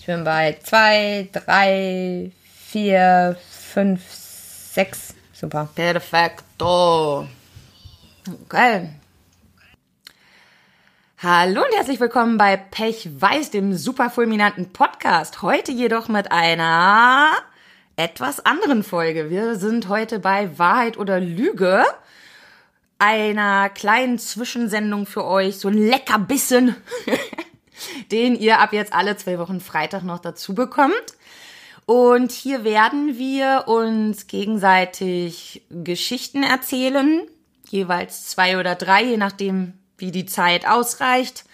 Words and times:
Ich 0.00 0.06
bin 0.06 0.24
bei 0.24 0.58
zwei, 0.62 1.28
drei, 1.30 2.32
vier, 2.68 3.36
fünf, 3.50 4.00
sechs. 4.10 5.14
Super. 5.34 5.68
Perfekto. 5.74 7.28
Okay. 8.46 8.88
Hallo 11.18 11.60
und 11.60 11.76
herzlich 11.76 12.00
willkommen 12.00 12.38
bei 12.38 12.56
Pech 12.56 13.10
Weiß, 13.20 13.50
dem 13.50 13.76
super 13.76 14.08
fulminanten 14.08 14.72
Podcast. 14.72 15.42
Heute 15.42 15.70
jedoch 15.70 16.08
mit 16.08 16.32
einer 16.32 17.32
etwas 17.96 18.40
anderen 18.46 18.82
Folge. 18.82 19.28
Wir 19.28 19.56
sind 19.56 19.88
heute 19.90 20.18
bei 20.18 20.58
Wahrheit 20.58 20.96
oder 20.96 21.20
Lüge. 21.20 21.84
Einer 22.98 23.68
kleinen 23.68 24.18
Zwischensendung 24.18 25.04
für 25.04 25.26
euch. 25.26 25.58
So 25.58 25.68
ein 25.68 25.76
Leckerbissen, 25.76 26.74
den 28.10 28.36
ihr 28.36 28.58
ab 28.58 28.72
jetzt 28.72 28.92
alle 28.92 29.16
zwei 29.16 29.38
Wochen 29.38 29.60
Freitag 29.60 30.02
noch 30.02 30.18
dazu 30.18 30.54
bekommt. 30.54 30.94
Und 31.86 32.30
hier 32.30 32.62
werden 32.62 33.18
wir 33.18 33.64
uns 33.66 34.26
gegenseitig 34.26 35.62
Geschichten 35.70 36.42
erzählen, 36.42 37.22
jeweils 37.68 38.28
zwei 38.28 38.58
oder 38.58 38.74
drei, 38.74 39.02
je 39.02 39.16
nachdem, 39.16 39.74
wie 39.98 40.12
die 40.12 40.26
Zeit 40.26 40.68
ausreicht. 40.68 41.44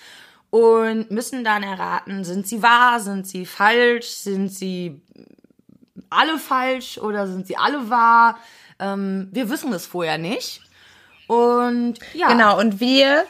Und 0.51 1.11
müssen 1.11 1.43
dann 1.43 1.63
erraten, 1.63 2.25
sind 2.25 2.47
sie 2.47 2.63
wahr, 2.63 3.01
sind 3.01 3.27
sie 3.27 3.47
falsch, 3.47 4.09
sind 4.09 4.49
sie 4.49 5.01
alle 6.11 6.39
falsch 6.39 6.99
oder 6.99 7.27
sind 7.27 7.47
sie 7.47 7.57
alle 7.57 7.91
wahr? 7.91 8.39
Ähm, 8.79 9.29
wir 9.33 9.51
wissen 9.51 9.73
es 9.73 9.87
vorher 9.87 10.19
nicht. 10.19 10.61
Und 11.27 11.95
ja. 12.15 12.29
Genau, 12.29 12.59
und 12.61 12.81
wir, 12.81 13.25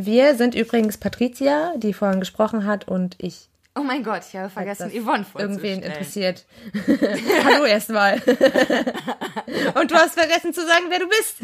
wir 0.00 0.36
sind 0.36 0.54
übrigens 0.54 0.96
Patricia, 0.96 1.74
die 1.76 1.92
vorhin 1.92 2.20
gesprochen 2.20 2.66
hat, 2.66 2.86
und 2.86 3.16
ich. 3.18 3.48
Oh 3.74 3.82
mein 3.82 4.04
Gott, 4.04 4.22
ich 4.28 4.36
habe 4.36 4.48
vergessen, 4.48 4.92
Yvonne 4.92 5.26
Irgendwen 5.36 5.82
interessiert. 5.82 6.46
Hallo 7.44 7.64
erstmal. 7.64 8.14
und 9.74 9.90
du 9.90 9.94
hast 9.96 10.14
vergessen 10.14 10.54
zu 10.54 10.64
sagen, 10.64 10.86
wer 10.88 11.00
du 11.00 11.08
bist. 11.08 11.38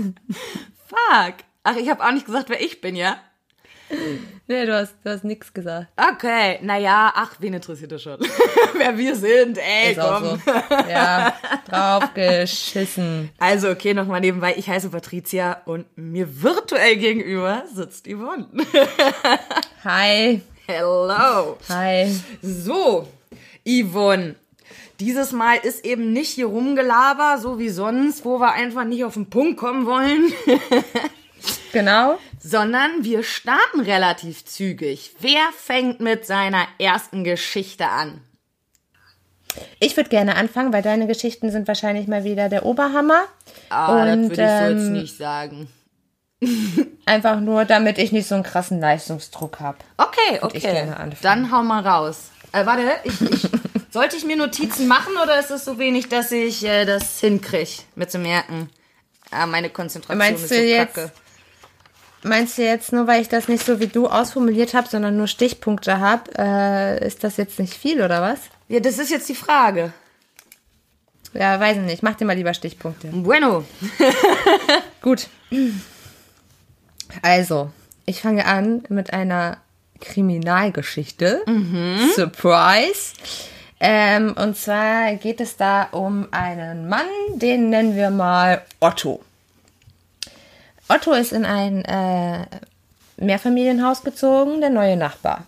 Fuck. 0.86 1.34
Ach, 1.64 1.77
ich 1.77 1.91
habe 1.91 2.05
auch 2.05 2.12
nicht 2.12 2.27
gesagt, 2.27 2.48
wer 2.48 2.60
ich 2.60 2.80
bin, 2.80 2.94
ja? 2.94 3.16
Nee, 4.47 4.67
du 4.67 4.75
hast, 4.77 4.95
du 5.03 5.09
hast 5.11 5.25
nichts 5.25 5.55
gesagt. 5.55 5.87
Okay, 5.97 6.59
naja, 6.61 7.11
ach, 7.17 7.37
wen 7.39 7.55
interessiert 7.55 7.92
das 7.92 8.03
schon? 8.03 8.19
Wer 8.77 8.98
wir 8.98 9.17
sind, 9.17 9.56
ey, 9.56 9.92
Ist 9.92 9.98
auch 9.98 10.20
komm. 10.20 10.42
so. 10.45 10.53
Ja, 10.91 11.33
draufgeschissen. 11.67 13.31
Also, 13.39 13.70
okay, 13.70 13.95
nochmal 13.95 14.20
nebenbei. 14.20 14.55
Ich 14.59 14.69
heiße 14.69 14.91
Patricia 14.91 15.62
und 15.65 15.87
mir 15.97 16.42
virtuell 16.42 16.97
gegenüber 16.97 17.62
sitzt 17.72 18.06
Yvonne. 18.06 18.47
Hi. 19.83 20.42
Hello. 20.67 21.56
Hi. 21.70 22.15
So, 22.42 23.09
Yvonne. 23.67 24.34
Dieses 25.00 25.33
Mal 25.33 25.56
ist 25.62 25.87
eben 25.87 26.12
nicht 26.12 26.31
hier 26.31 26.47
rumgelaber, 26.47 27.39
so 27.39 27.59
wie 27.59 27.70
sonst, 27.70 28.27
wo 28.27 28.39
wir 28.41 28.53
einfach 28.53 28.84
nicht 28.84 29.05
auf 29.05 29.15
den 29.15 29.31
Punkt 29.31 29.56
kommen 29.59 29.87
wollen, 29.87 30.33
Genau. 31.72 32.19
Sondern 32.45 33.05
wir 33.05 33.23
starten 33.23 33.81
relativ 33.81 34.45
zügig. 34.45 35.17
Wer 35.19 35.48
fängt 35.56 36.00
mit 36.00 36.27
seiner 36.27 36.67
ersten 36.78 37.25
Geschichte 37.25 37.89
an? 37.89 38.20
Ich 39.81 39.97
würde 39.97 40.11
gerne 40.11 40.37
anfangen, 40.37 40.72
weil 40.72 40.83
deine 40.83 41.06
Geschichten 41.06 41.50
sind 41.50 41.67
wahrscheinlich 41.69 42.06
mal 42.06 42.25
wieder 42.25 42.48
der 42.50 42.67
Oberhammer. 42.67 43.25
Ah, 43.70 44.05
das 44.05 44.15
Und, 44.17 44.31
würde 44.31 44.42
ich 44.42 44.48
so 44.48 44.75
jetzt 44.75 44.87
ähm, 44.87 44.92
nicht 44.92 45.17
sagen. 45.17 45.69
Einfach 47.06 47.41
nur, 47.41 47.65
damit 47.65 47.97
ich 47.98 48.12
nicht 48.12 48.28
so 48.28 48.34
einen 48.34 48.45
krassen 48.45 48.78
Leistungsdruck 48.78 49.61
habe. 49.61 49.78
Okay, 49.97 50.37
ich 50.37 50.42
okay. 50.42 50.92
Dann 51.22 51.50
hau 51.50 51.62
mal 51.62 51.87
raus. 51.87 52.31
Äh, 52.53 52.67
warte, 52.67 52.83
ich, 53.05 53.20
ich, 53.22 53.48
sollte 53.91 54.17
ich 54.17 54.25
mir 54.25 54.37
Notizen 54.37 54.87
machen 54.87 55.12
oder 55.22 55.39
ist 55.41 55.50
es 55.50 55.65
so 55.65 55.78
wenig, 55.78 56.09
dass 56.11 56.31
ich 56.31 56.62
äh, 56.65 56.84
das 56.84 57.20
hinkriege, 57.20 57.70
mir 57.95 58.09
zu 58.09 58.19
merken? 58.19 58.69
Ah, 59.31 59.47
meine 59.47 59.71
Konzentration 59.71 60.19
Meinst 60.19 60.44
ist 60.44 60.50
so 60.50 60.54
jetzt- 60.56 60.94
kacke. 60.94 61.10
Meinst 62.24 62.56
du 62.56 62.62
jetzt 62.62 62.90
nur, 62.92 63.06
weil 63.06 63.20
ich 63.20 63.28
das 63.28 63.48
nicht 63.48 63.64
so 63.64 63.80
wie 63.80 63.86
du 63.86 64.08
ausformuliert 64.08 64.72
habe, 64.72 64.88
sondern 64.88 65.16
nur 65.16 65.26
Stichpunkte 65.26 66.00
habe, 66.00 66.30
äh, 66.38 67.06
ist 67.06 67.22
das 67.22 67.36
jetzt 67.36 67.58
nicht 67.58 67.74
viel 67.74 68.02
oder 68.02 68.22
was? 68.22 68.38
Ja, 68.68 68.80
das 68.80 68.98
ist 68.98 69.10
jetzt 69.10 69.28
die 69.28 69.34
Frage. 69.34 69.92
Ja, 71.34 71.60
weiß 71.60 71.76
ich 71.76 71.82
nicht. 71.82 72.02
Mach 72.02 72.14
dir 72.14 72.24
mal 72.24 72.34
lieber 72.36 72.54
Stichpunkte. 72.54 73.08
Bueno. 73.08 73.64
Gut. 75.02 75.28
Also, 77.20 77.70
ich 78.06 78.22
fange 78.22 78.46
an 78.46 78.84
mit 78.88 79.12
einer 79.12 79.58
Kriminalgeschichte. 80.00 81.42
Surprise. 82.14 83.12
Ähm, 83.80 84.34
und 84.38 84.56
zwar 84.56 85.14
geht 85.16 85.41
es 85.41 85.58
da 85.58 85.88
um 85.91 86.28
einen 86.30 86.88
Mann, 86.88 87.06
den 87.34 87.68
nennen 87.68 87.96
wir 87.96 88.08
mal 88.10 88.62
Otto. 88.80 89.20
Otto 90.89 91.12
ist 91.12 91.33
in 91.33 91.45
ein 91.45 91.84
äh, 91.84 92.47
Mehrfamilienhaus 93.17 94.03
gezogen, 94.03 94.61
der 94.61 94.71
neue 94.71 94.97
Nachbar. 94.97 95.45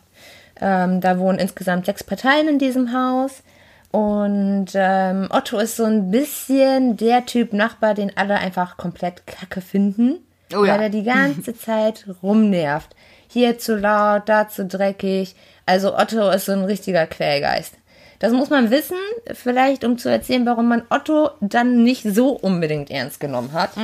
Ähm, 0.60 1.00
da 1.00 1.18
wohnen 1.18 1.38
insgesamt 1.38 1.86
sechs 1.86 2.02
Parteien 2.02 2.48
in 2.48 2.58
diesem 2.58 2.92
Haus. 2.92 3.42
Und 3.90 4.68
ähm, 4.74 5.28
Otto 5.30 5.58
ist 5.58 5.76
so 5.76 5.84
ein 5.84 6.10
bisschen 6.10 6.96
der 6.96 7.26
Typ 7.26 7.52
Nachbar, 7.52 7.94
den 7.94 8.16
alle 8.16 8.36
einfach 8.36 8.76
komplett 8.76 9.26
kacke 9.26 9.60
finden. 9.60 10.18
Oh 10.54 10.64
ja. 10.64 10.74
Weil 10.74 10.82
er 10.84 10.90
die 10.90 11.04
ganze 11.04 11.54
Zeit 11.58 12.06
rumnervt. 12.22 12.94
Hier 13.28 13.58
zu 13.58 13.76
laut, 13.76 14.28
da 14.28 14.48
zu 14.48 14.64
dreckig. 14.64 15.34
Also 15.66 15.96
Otto 15.96 16.30
ist 16.30 16.46
so 16.46 16.52
ein 16.52 16.64
richtiger 16.64 17.06
Quälgeist. 17.06 17.74
Das 18.18 18.32
muss 18.32 18.48
man 18.48 18.70
wissen, 18.70 18.96
vielleicht 19.34 19.84
um 19.84 19.98
zu 19.98 20.08
erzählen, 20.08 20.46
warum 20.46 20.68
man 20.68 20.82
Otto 20.88 21.30
dann 21.40 21.82
nicht 21.82 22.02
so 22.02 22.30
unbedingt 22.30 22.90
ernst 22.90 23.20
genommen 23.20 23.52
hat. 23.52 23.76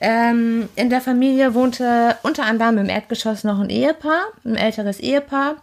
Ähm, 0.00 0.68
in 0.76 0.90
der 0.90 1.00
Familie 1.00 1.54
wohnte 1.54 2.16
unter 2.22 2.44
anderem 2.44 2.78
im 2.78 2.88
Erdgeschoss 2.88 3.44
noch 3.44 3.60
ein 3.60 3.70
Ehepaar, 3.70 4.24
ein 4.44 4.56
älteres 4.56 5.00
Ehepaar. 5.00 5.56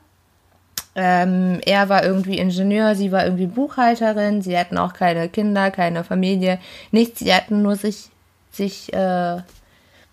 Ähm, 0.96 1.59
er 1.66 1.90
war 1.90 2.03
irgendwie 2.03 2.38
Ingenieur, 2.38 2.96
sie 2.96 3.12
war 3.12 3.24
irgendwie 3.24 3.46
Buchhalterin, 3.47 4.42
sie 4.42 4.58
hatten 4.58 4.78
auch 4.78 4.94
keine 4.94 5.30
Kinder, 5.30 5.72
keine 5.72 6.03
Familie, 6.03 6.59
nichts, 6.92 7.19
sie 7.19 7.34
hatten 7.34 7.62
nur 7.62 7.75
sich, 7.75 8.09
sich 8.52 8.92
äh, 8.94 9.38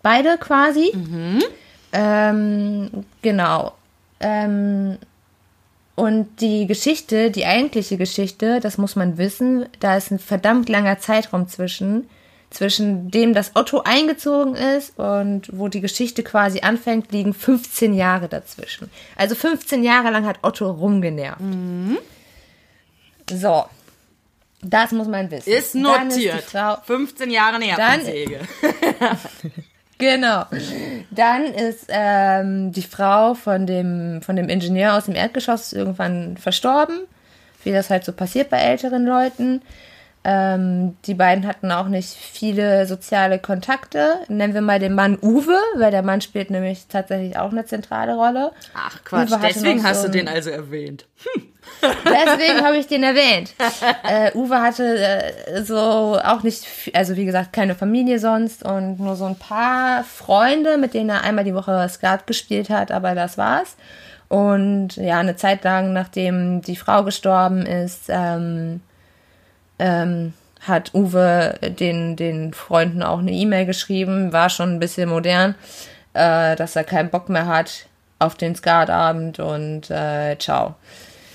beide 0.03 0.39
quasi. 0.39 0.93
Ähm, 1.93 2.91
genau. 3.23 3.73
Ähm, 4.21 4.99
und 5.97 6.41
die 6.41 6.69
Geschichte, 6.69 7.33
die 7.33 7.45
eigentliche 7.45 7.97
Geschichte, 7.97 8.61
das 8.61 8.79
muss 8.79 8.95
man 8.95 9.19
wissen, 9.19 9.67
da 9.81 9.97
ist 9.97 10.12
ein 10.12 10.21
verdammt 10.21 10.69
langer 10.69 11.00
Zeitraum 11.00 11.49
zwischen, 11.49 12.09
zwischen 12.51 13.11
dem, 13.11 13.35
dass 13.35 13.55
Otto 13.55 13.83
eingezogen 13.85 14.55
ist 14.55 14.99
und 14.99 15.43
wo 15.53 15.69
die 15.69 15.81
Geschichte 15.81 16.23
quasi 16.23 16.61
anfängt, 16.61 17.13
liegen 17.13 17.35
15 17.35 17.93
Jahre 17.95 18.29
dazwischen. 18.29 18.91
Also 19.17 19.35
15 19.35 19.83
Jahre 19.83 20.11
lang 20.11 20.25
hat 20.25 20.39
Otto 20.43 20.71
rumgenervt. 20.71 21.41
So. 23.31 23.67
Das 24.61 24.91
muss 24.91 25.07
man 25.07 25.31
wissen. 25.31 25.51
Ist 25.51 25.75
notiert. 25.75 26.41
Ist 26.41 26.51
Frau, 26.51 26.79
15 26.85 27.31
Jahre 27.31 27.59
Nervensäge. 27.59 28.41
Genau. 29.99 30.45
Dann 31.11 31.45
ist 31.47 31.87
ähm, 31.89 32.73
die 32.73 32.83
Frau 32.83 33.35
von 33.35 33.67
dem, 33.67 34.23
von 34.23 34.37
dem 34.37 34.49
Ingenieur 34.49 34.95
aus 34.95 35.07
dem 35.07 35.17
Erdgeschoss 35.17 35.73
irgendwann 35.73 36.37
verstorben, 36.37 37.01
wie 37.65 37.73
das 37.73 37.91
halt 37.91 38.05
so 38.05 38.13
passiert 38.13 38.49
bei 38.49 38.59
älteren 38.59 39.05
Leuten. 39.05 39.61
Ähm, 40.25 40.97
die 41.06 41.15
beiden 41.15 41.47
hatten 41.47 41.71
auch 41.71 41.89
nicht 41.89 42.11
viele 42.11 42.87
soziale 42.87 43.39
Kontakte. 43.39 44.17
Nennen 44.29 44.55
wir 44.55 44.61
mal 44.61 44.79
den 44.79 44.95
Mann 44.95 45.19
Uwe, 45.21 45.59
weil 45.77 45.91
der 45.91 46.03
Mann 46.03 46.21
spielt 46.21 46.51
nämlich 46.51 46.87
tatsächlich 46.89 47.39
auch 47.39 47.53
eine 47.53 47.65
zentrale 47.65 48.15
Rolle. 48.15 48.53
Ach 48.75 49.03
Quatsch, 49.05 49.33
deswegen 49.43 49.83
hast 49.84 50.03
so 50.03 50.09
du 50.09 50.12
den 50.12 50.29
also 50.29 50.51
erwähnt. 50.51 51.06
Deswegen 52.05 52.65
habe 52.65 52.76
ich 52.76 52.87
den 52.87 53.03
erwähnt. 53.03 53.55
Äh, 54.09 54.32
Uwe 54.35 54.61
hatte 54.61 54.99
äh, 54.99 55.62
so 55.62 56.19
auch 56.23 56.43
nicht, 56.43 56.67
also 56.94 57.17
wie 57.17 57.25
gesagt, 57.25 57.53
keine 57.53 57.75
Familie 57.75 58.19
sonst 58.19 58.65
und 58.65 58.99
nur 58.99 59.17
so 59.17 59.26
ein 59.26 59.37
paar 59.37 60.05
Freunde, 60.05 60.79
mit 60.79 60.94
denen 60.94 61.11
er 61.11 61.23
einmal 61.23 61.44
die 61.44 61.55
Woche 61.55 61.88
Skat 61.88 62.26
gespielt 62.26 62.70
hat, 62.70 62.91
aber 62.91 63.15
das 63.15 63.38
war's. 63.38 63.76
Und 64.29 64.97
ja, 64.97 65.20
eine 65.20 65.37
Zeit 65.37 65.65
lang, 65.65 65.93
nachdem 65.93 66.61
die 66.62 66.76
Frau 66.76 67.03
gestorben 67.05 67.65
ist, 67.65 68.05
ähm, 68.09 68.81
ähm, 69.79 70.33
hat 70.61 70.95
Uwe 70.95 71.59
den, 71.63 72.17
den 72.17 72.53
Freunden 72.53 73.03
auch 73.03 73.19
eine 73.19 73.33
E-Mail 73.33 73.67
geschrieben, 73.67 74.33
war 74.33 74.51
schon 74.51 74.75
ein 74.75 74.79
bisschen 74.81 75.09
modern, 75.09 75.55
äh, 76.15 76.57
dass 76.57 76.77
er 76.77 76.85
keinen 76.85 77.11
Bock 77.11 77.29
mehr 77.29 77.47
hat 77.47 77.87
auf 78.19 78.35
den 78.35 78.55
Skatabend 78.55 79.39
und 79.39 79.91
äh, 79.91 80.37
ciao. 80.39 80.75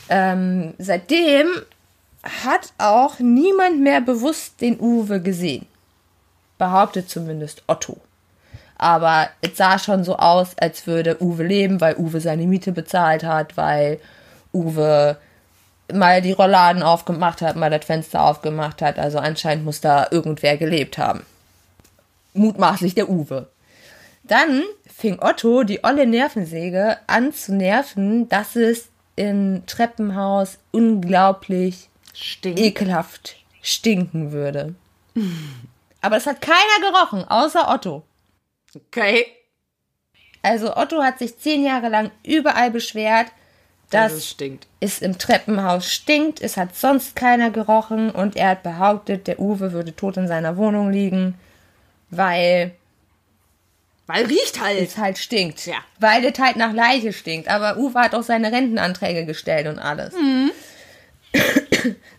Ähm, 0.10 0.74
seitdem 0.78 1.48
hat 2.24 2.74
auch 2.78 3.20
niemand 3.20 3.82
mehr 3.82 4.02
bewusst 4.02 4.62
den 4.62 4.80
Uwe 4.80 5.22
gesehen. 5.22 5.66
Behauptet 6.58 7.10
zumindest 7.10 7.64
Otto. 7.68 7.98
Aber 8.78 9.30
es 9.42 9.58
sah 9.58 9.80
schon 9.80 10.04
so 10.04 10.18
aus, 10.18 10.58
als 10.58 10.88
würde 10.88 11.22
Uwe 11.22 11.44
leben, 11.44 11.80
weil 11.80 11.96
Uwe 11.98 12.20
seine 12.20 12.48
Miete 12.48 12.72
bezahlt 12.72 13.24
hat, 13.24 13.56
weil 13.56 14.00
Uwe 14.54 15.18
mal 15.92 16.22
die 16.22 16.32
Rollladen 16.32 16.84
aufgemacht 16.84 17.42
hat, 17.42 17.56
mal 17.56 17.70
das 17.70 17.86
Fenster 17.86 18.22
aufgemacht 18.24 18.82
hat. 18.82 19.00
Also 19.00 19.20
anscheinend 19.20 19.66
muss 19.66 19.82
da 19.82 20.08
irgendwer 20.12 20.58
gelebt 20.58 20.98
haben. 20.98 21.26
Mutmaßlich 22.34 22.96
der 22.96 23.10
Uwe. 23.10 23.50
Dann 24.24 24.64
fing 24.88 25.20
Otto 25.22 25.64
die 25.64 25.84
olle 25.84 26.06
Nervensäge 26.08 26.98
an 27.08 27.34
zu 27.34 27.54
nerven, 27.54 28.30
dass 28.30 28.56
es 28.56 28.88
im 29.16 29.66
Treppenhaus 29.68 30.58
unglaublich 30.72 31.90
Stinkt. 32.14 32.60
ekelhaft 32.60 33.36
stinken 33.62 34.32
würde. 34.32 34.76
Aber 36.02 36.18
es 36.18 36.26
hat 36.26 36.42
keiner 36.42 36.92
gerochen, 36.92 37.24
außer 37.26 37.70
Otto. 37.70 38.04
Okay. 38.76 39.26
Also 40.42 40.76
Otto 40.76 41.02
hat 41.02 41.20
sich 41.20 41.38
zehn 41.38 41.64
Jahre 41.64 41.90
lang 41.90 42.12
überall 42.24 42.72
beschwert, 42.72 43.28
Dass 43.94 44.12
es 44.14 44.30
stinkt. 44.30 44.68
es 44.80 45.00
im 45.00 45.18
Treppenhaus 45.18 45.92
stinkt, 45.92 46.42
es 46.42 46.58
hat 46.58 46.76
sonst 46.76 47.16
keiner 47.16 47.50
gerochen 47.52 48.10
und 48.12 48.36
er 48.36 48.50
hat 48.50 48.64
behauptet, 48.64 49.28
der 49.28 49.40
Uwe 49.40 49.72
würde 49.72 49.96
tot 49.96 50.18
in 50.18 50.28
seiner 50.28 50.58
Wohnung 50.58 50.92
liegen, 50.92 51.36
weil 52.10 52.72
Weil 54.08 54.26
riecht 54.26 54.62
halt. 54.62 54.80
es 54.82 54.98
halt 54.98 55.18
stinkt. 55.18 55.66
Ja. 55.66 55.78
Weil 56.00 56.26
es 56.26 56.38
halt 56.40 56.56
nach 56.58 56.74
Leiche 56.74 57.14
stinkt. 57.14 57.48
Aber 57.48 57.78
Uwe 57.78 58.00
hat 58.00 58.14
auch 58.16 58.24
seine 58.24 58.52
Rentenanträge 58.52 59.26
gestellt 59.26 59.68
und 59.68 59.80
alles. 59.80 60.14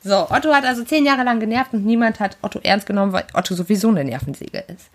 So, 0.02 0.28
Otto 0.30 0.52
hat 0.52 0.66
also 0.66 0.84
zehn 0.84 1.06
Jahre 1.06 1.22
lang 1.24 1.40
genervt 1.40 1.72
und 1.72 1.86
niemand 1.86 2.20
hat 2.20 2.36
Otto 2.42 2.60
ernst 2.62 2.86
genommen, 2.86 3.12
weil 3.14 3.24
Otto 3.32 3.54
sowieso 3.54 3.88
eine 3.88 4.04
Nervensäge 4.04 4.62
ist. 4.68 4.90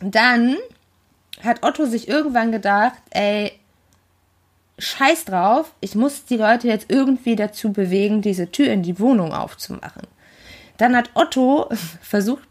Dann 0.00 0.56
hat 1.42 1.62
Otto 1.62 1.86
sich 1.86 2.06
irgendwann 2.06 2.52
gedacht, 2.52 2.98
ey, 3.10 3.52
scheiß 4.78 5.24
drauf, 5.24 5.72
ich 5.80 5.94
muss 5.94 6.24
die 6.24 6.36
Leute 6.36 6.68
jetzt 6.68 6.86
irgendwie 6.90 7.36
dazu 7.36 7.72
bewegen, 7.72 8.22
diese 8.22 8.50
Tür 8.50 8.72
in 8.72 8.82
die 8.82 8.98
Wohnung 8.98 9.32
aufzumachen. 9.32 10.02
Dann 10.76 10.96
hat 10.96 11.10
Otto 11.14 11.70
versucht, 12.02 12.42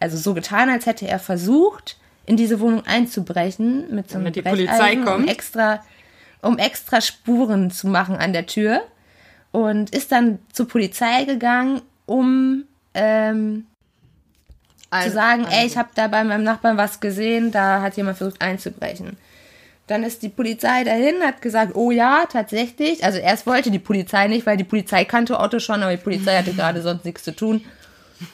also 0.00 0.16
so 0.16 0.34
getan, 0.34 0.70
als 0.70 0.86
hätte 0.86 1.06
er 1.06 1.18
versucht, 1.18 1.98
in 2.24 2.36
diese 2.36 2.60
Wohnung 2.60 2.84
einzubrechen 2.86 3.94
mit 3.94 4.10
so 4.10 4.16
einem 4.16 4.24
Damit 4.24 4.36
die 4.36 4.42
Polizei 4.42 4.98
um 4.98 5.04
kommt. 5.04 5.30
extra, 5.30 5.84
um 6.42 6.58
extra 6.58 7.00
Spuren 7.00 7.70
zu 7.70 7.86
machen 7.86 8.16
an 8.16 8.32
der 8.32 8.46
Tür 8.46 8.82
und 9.52 9.90
ist 9.90 10.10
dann 10.12 10.40
zur 10.52 10.66
Polizei 10.66 11.24
gegangen, 11.24 11.82
um 12.04 12.64
ähm, 12.94 13.66
zu 15.02 15.10
sagen, 15.10 15.46
ey, 15.48 15.66
ich 15.66 15.76
habe 15.76 15.90
da 15.94 16.08
bei 16.08 16.24
meinem 16.24 16.42
Nachbarn 16.44 16.76
was 16.76 17.00
gesehen, 17.00 17.52
da 17.52 17.80
hat 17.80 17.96
jemand 17.96 18.18
versucht 18.18 18.42
einzubrechen. 18.42 19.16
Dann 19.86 20.02
ist 20.02 20.22
die 20.22 20.28
Polizei 20.28 20.82
dahin, 20.82 21.22
hat 21.22 21.40
gesagt, 21.40 21.76
oh 21.76 21.92
ja, 21.92 22.24
tatsächlich. 22.30 23.04
Also 23.04 23.18
erst 23.18 23.46
wollte 23.46 23.70
die 23.70 23.78
Polizei 23.78 24.26
nicht, 24.26 24.44
weil 24.44 24.56
die 24.56 24.64
Polizei 24.64 25.04
kannte 25.04 25.38
Otto 25.38 25.60
schon, 25.60 25.82
aber 25.82 25.92
die 25.92 26.02
Polizei 26.02 26.36
hatte 26.36 26.52
gerade 26.56 26.82
sonst 26.82 27.04
nichts 27.04 27.22
zu 27.22 27.34
tun. 27.34 27.64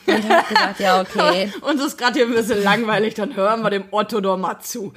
Und 0.07 0.29
hat 0.29 0.47
gesagt, 0.47 0.79
ja, 0.79 1.01
okay, 1.01 1.51
Uns 1.61 1.83
ist 1.83 1.97
gerade 1.97 2.13
hier 2.13 2.25
ein 2.25 2.33
bisschen 2.33 2.63
langweilig, 2.63 3.15
dann 3.15 3.35
hören 3.35 3.61
wir 3.61 3.69
dem 3.69 3.83
Otto 3.91 4.21
doch 4.21 4.37
mal 4.37 4.59
zu. 4.59 4.93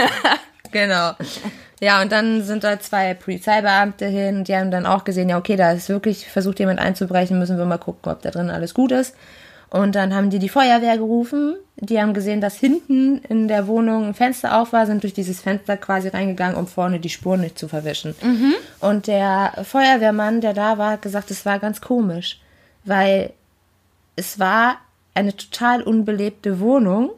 genau. 0.72 1.12
Ja, 1.80 2.02
und 2.02 2.10
dann 2.10 2.42
sind 2.42 2.64
da 2.64 2.80
zwei 2.80 3.14
Polizeibeamte 3.14 4.06
hin, 4.06 4.42
die 4.42 4.56
haben 4.56 4.72
dann 4.72 4.86
auch 4.86 5.04
gesehen, 5.04 5.28
ja, 5.28 5.38
okay, 5.38 5.54
da 5.54 5.70
ist 5.70 5.88
wirklich 5.88 6.28
versucht, 6.28 6.58
jemand 6.58 6.80
einzubrechen, 6.80 7.38
müssen 7.38 7.56
wir 7.56 7.64
mal 7.64 7.78
gucken, 7.78 8.10
ob 8.10 8.20
da 8.22 8.30
drin 8.30 8.50
alles 8.50 8.74
gut 8.74 8.90
ist. 8.90 9.14
Und 9.70 9.94
dann 9.94 10.14
haben 10.14 10.30
die 10.30 10.38
die 10.38 10.48
Feuerwehr 10.48 10.96
gerufen. 10.96 11.56
Die 11.76 12.00
haben 12.00 12.14
gesehen, 12.14 12.40
dass 12.40 12.56
hinten 12.56 13.18
in 13.28 13.48
der 13.48 13.66
Wohnung 13.66 14.06
ein 14.08 14.14
Fenster 14.14 14.58
auf 14.60 14.72
war, 14.72 14.86
sind 14.86 15.02
durch 15.02 15.12
dieses 15.12 15.40
Fenster 15.40 15.76
quasi 15.76 16.08
reingegangen, 16.08 16.56
um 16.56 16.66
vorne 16.66 17.00
die 17.00 17.10
Spuren 17.10 17.42
nicht 17.42 17.58
zu 17.58 17.68
verwischen. 17.68 18.14
Und 18.80 19.06
der 19.06 19.52
Feuerwehrmann, 19.64 20.40
der 20.40 20.54
da 20.54 20.78
war, 20.78 20.92
hat 20.92 21.02
gesagt, 21.02 21.30
es 21.30 21.44
war 21.44 21.58
ganz 21.58 21.80
komisch, 21.80 22.40
weil 22.84 23.32
es 24.16 24.38
war 24.38 24.78
eine 25.14 25.36
total 25.36 25.82
unbelebte 25.82 26.60
Wohnung. 26.60 27.10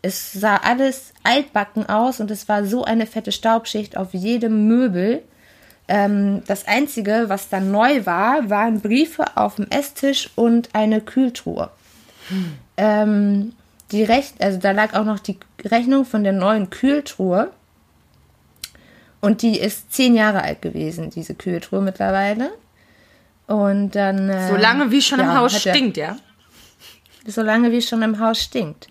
Es 0.00 0.32
sah 0.32 0.56
alles 0.56 1.12
altbacken 1.22 1.88
aus 1.88 2.18
und 2.18 2.30
es 2.30 2.48
war 2.48 2.64
so 2.64 2.84
eine 2.84 3.06
fette 3.06 3.30
Staubschicht 3.30 3.96
auf 3.96 4.14
jedem 4.14 4.66
Möbel. 4.66 5.22
Ähm, 5.94 6.42
das 6.46 6.66
Einzige, 6.66 7.24
was 7.28 7.50
dann 7.50 7.70
neu 7.70 8.06
war, 8.06 8.48
waren 8.48 8.80
Briefe 8.80 9.24
auf 9.36 9.56
dem 9.56 9.66
Esstisch 9.68 10.30
und 10.36 10.70
eine 10.72 11.02
Kühltruhe. 11.02 11.68
Ähm, 12.78 13.52
die 13.90 14.02
Rech 14.02 14.32
also 14.38 14.58
da 14.58 14.70
lag 14.70 14.94
auch 14.94 15.04
noch 15.04 15.18
die 15.18 15.38
Rechnung 15.62 16.06
von 16.06 16.24
der 16.24 16.32
neuen 16.32 16.70
Kühltruhe. 16.70 17.50
Und 19.20 19.42
die 19.42 19.58
ist 19.60 19.92
zehn 19.92 20.14
Jahre 20.14 20.42
alt 20.42 20.62
gewesen, 20.62 21.10
diese 21.10 21.34
Kühltruhe 21.34 21.82
mittlerweile. 21.82 22.50
Und 23.46 23.90
dann. 23.94 24.30
äh, 24.30 24.48
So 24.48 24.56
lange 24.56 24.90
wie 24.90 25.02
schon 25.02 25.20
im 25.20 25.26
ja, 25.26 25.36
Haus 25.36 25.54
hat 25.54 25.66
er- 25.66 25.74
stinkt, 25.74 25.96
ja? 25.98 26.16
solange 27.26 27.70
wie 27.70 27.76
es 27.78 27.88
schon 27.88 28.00
im 28.02 28.18
Haus 28.18 28.40
stinkt. 28.40 28.88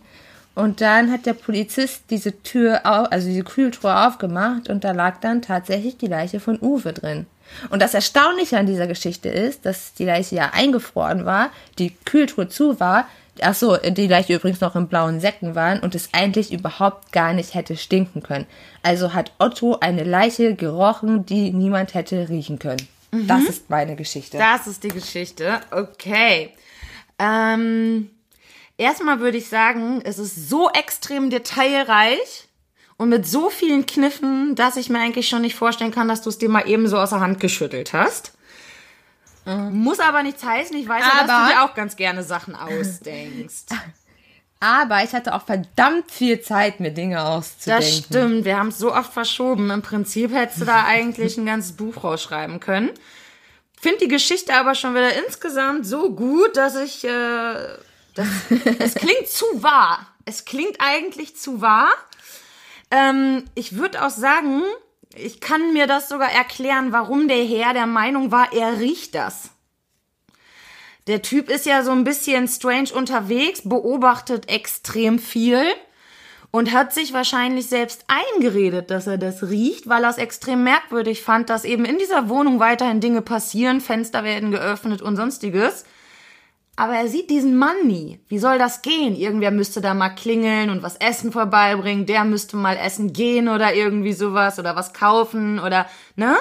Und 0.54 0.82
dann 0.82 1.12
hat 1.12 1.26
der 1.26 1.34
Polizist 1.34 2.04
diese 2.10 2.44
Tür, 2.44 2.82
au- 2.84 3.06
also 3.10 3.28
diese 3.30 3.44
Kühltruhe 3.44 4.08
aufgemacht 4.08 4.70
und 4.70 4.84
da 4.84 4.92
lag 4.92 5.20
dann 5.22 5.42
tatsächlich 5.42 5.98
die 5.98 6.08
Leiche 6.08 6.40
von 6.40 6.60
Uwe 6.62 6.92
drin. 6.94 7.26
Und 7.70 7.82
das 7.82 7.94
Erstaunliche 7.94 8.58
an 8.58 8.66
dieser 8.66 8.88
Geschichte 8.88 9.30
ist, 9.30 9.66
dass 9.66 9.94
die 9.94 10.06
Leiche 10.06 10.36
ja 10.36 10.52
eingefroren 10.54 11.26
war, 11.26 11.50
die 11.80 11.96
Kühltruhe 12.06 12.48
zu 12.50 12.80
war, 12.80 13.08
ach 13.42 13.56
so, 13.56 13.78
die 13.78 14.08
Leiche 14.08 14.36
übrigens 14.36 14.60
noch 14.62 14.76
in 14.76 14.88
blauen 14.88 15.20
Säcken 15.22 15.56
waren 15.56 15.80
und 15.80 15.96
es 15.96 16.10
eigentlich 16.14 16.52
überhaupt 16.52 17.12
gar 17.14 17.34
nicht 17.34 17.54
hätte 17.54 17.78
stinken 17.78 18.22
können. 18.22 18.46
Also 18.84 19.14
hat 19.14 19.32
Otto 19.40 19.78
eine 19.80 20.04
Leiche 20.04 20.56
gerochen, 20.56 21.26
die 21.26 21.52
niemand 21.52 21.94
hätte 21.94 22.28
riechen 22.30 22.60
können. 22.60 22.88
Das 23.28 23.44
ist 23.44 23.70
meine 23.70 23.96
Geschichte. 23.98 24.38
Das 24.38 24.68
ist 24.68 24.84
die 24.84 24.90
Geschichte. 24.90 25.60
Okay. 25.72 26.52
Ähm, 27.20 28.10
erstmal 28.82 29.20
würde 29.20 29.38
ich 29.38 29.48
sagen, 29.48 30.02
es 30.04 30.18
ist 30.20 30.50
so 30.50 30.70
extrem 30.72 31.30
detailreich 31.30 32.48
und 32.98 33.10
mit 33.10 33.26
so 33.28 33.50
vielen 33.50 33.86
Kniffen, 33.86 34.56
dass 34.56 34.76
ich 34.76 34.90
mir 34.90 35.00
eigentlich 35.00 35.30
schon 35.30 35.42
nicht 35.42 35.56
vorstellen 35.56 35.92
kann, 35.92 36.08
dass 36.08 36.22
du 36.22 36.30
es 36.30 36.38
dir 36.38 36.50
mal 36.50 36.68
eben 36.68 36.88
so 36.88 36.98
aus 36.98 37.12
der 37.12 37.20
Hand 37.20 37.40
geschüttelt 37.40 37.94
hast. 37.94 38.34
Muss 39.46 40.00
aber 40.00 40.22
nichts 40.22 40.44
heißen. 40.44 40.76
Ich 40.78 40.88
weiß 40.88 41.04
ja, 41.04 41.22
dass 41.22 41.30
Aber- 41.30 41.48
du 41.48 41.54
dir 41.54 41.64
auch 41.64 41.74
ganz 41.74 41.96
gerne 41.96 42.24
Sachen 42.24 42.56
ausdenkst. 42.56 43.66
Aber 44.64 45.04
ich 45.04 45.14
hatte 45.14 45.34
auch 45.34 45.44
verdammt 45.44 46.12
viel 46.12 46.40
Zeit, 46.42 46.80
mir 46.80 46.92
Dinge 46.92 47.24
auszudenken. 47.24 47.84
Das 47.84 47.98
stimmt. 47.98 48.46
Wir 48.46 48.60
haben 48.60 48.68
es 48.68 48.78
so 48.78 48.94
oft 48.94 49.12
verschoben. 49.12 49.72
Im 49.72 49.82
Prinzip 49.82 50.32
hättest 50.32 50.62
du 50.62 50.66
da 50.66 50.84
eigentlich 50.88 51.36
ein 51.38 51.48
ganzes 51.48 51.72
Buch 51.72 52.04
rausschreiben 52.04 52.60
können. 52.60 52.92
Finde 53.82 53.98
die 54.02 54.08
Geschichte 54.08 54.54
aber 54.54 54.76
schon 54.76 54.94
wieder 54.94 55.12
insgesamt 55.26 55.88
so 55.88 56.12
gut, 56.14 56.56
dass 56.56 56.76
ich. 56.76 57.04
Äh, 57.04 57.56
das, 58.16 58.28
es 58.80 58.96
klingt 58.96 59.28
zu 59.28 59.46
wahr. 59.64 60.08
Es 60.26 60.46
klingt 60.46 60.78
eigentlich 60.80 61.36
zu 61.36 61.62
wahr. 61.62 61.90
Ähm, 62.92 63.46
ich 63.56 63.76
würde 63.78 64.06
auch 64.06 64.10
sagen, 64.10 64.62
ich 65.16 65.40
kann 65.42 65.74
mir 65.74 65.88
das 65.88 66.10
sogar 66.10 66.32
erklären, 66.32 66.92
warum 66.92 67.28
der 67.28 67.44
Herr 67.44 67.74
der 67.74 67.88
Meinung 67.88 68.32
war, 68.32 68.54
er 68.54 68.80
riecht 68.80 69.16
das. 69.16 69.50
Der 71.08 71.22
Typ 71.22 71.50
ist 71.50 71.66
ja 71.66 71.84
so 71.84 71.92
ein 71.92 72.04
bisschen 72.04 72.48
strange 72.48 72.94
unterwegs, 72.94 73.62
beobachtet 73.64 74.50
extrem 74.50 75.18
viel 75.18 75.64
und 76.52 76.74
hat 76.74 76.94
sich 76.94 77.14
wahrscheinlich 77.14 77.68
selbst 77.68 78.06
eingeredet, 78.08 78.92
dass 78.92 79.08
er 79.08 79.18
das 79.18 79.50
riecht, 79.50 79.90
weil 79.90 80.04
er 80.04 80.12
es 80.12 80.18
extrem 80.18 80.64
merkwürdig 80.64 81.24
fand, 81.24 81.50
dass 81.50 81.64
eben 81.64 81.86
in 81.86 81.98
dieser 81.98 82.30
Wohnung 82.30 82.60
weiterhin 82.60 83.00
Dinge 83.00 83.22
passieren, 83.22 83.82
Fenster 83.82 84.24
werden 84.24 84.52
geöffnet 84.52 85.02
und 85.02 85.16
sonstiges. 85.16 85.86
Aber 86.82 86.96
er 86.96 87.08
sieht 87.08 87.30
diesen 87.30 87.58
Mann 87.58 87.86
nie. 87.86 88.20
Wie 88.28 88.40
soll 88.40 88.58
das 88.58 88.82
gehen? 88.82 89.16
Irgendwer 89.16 89.52
müsste 89.52 89.82
da 89.82 89.94
mal 89.94 90.10
klingeln 90.10 90.72
und 90.72 90.82
was 90.82 90.96
Essen 90.96 91.32
vorbeibringen. 91.32 92.08
Der 92.08 92.24
müsste 92.24 92.58
mal 92.58 92.76
essen 92.76 93.14
gehen 93.14 93.50
oder 93.50 93.76
irgendwie 93.76 94.14
sowas 94.14 94.58
oder 94.58 94.76
was 94.76 94.92
kaufen 94.92 95.60
oder, 95.60 95.86
ne? 96.16 96.36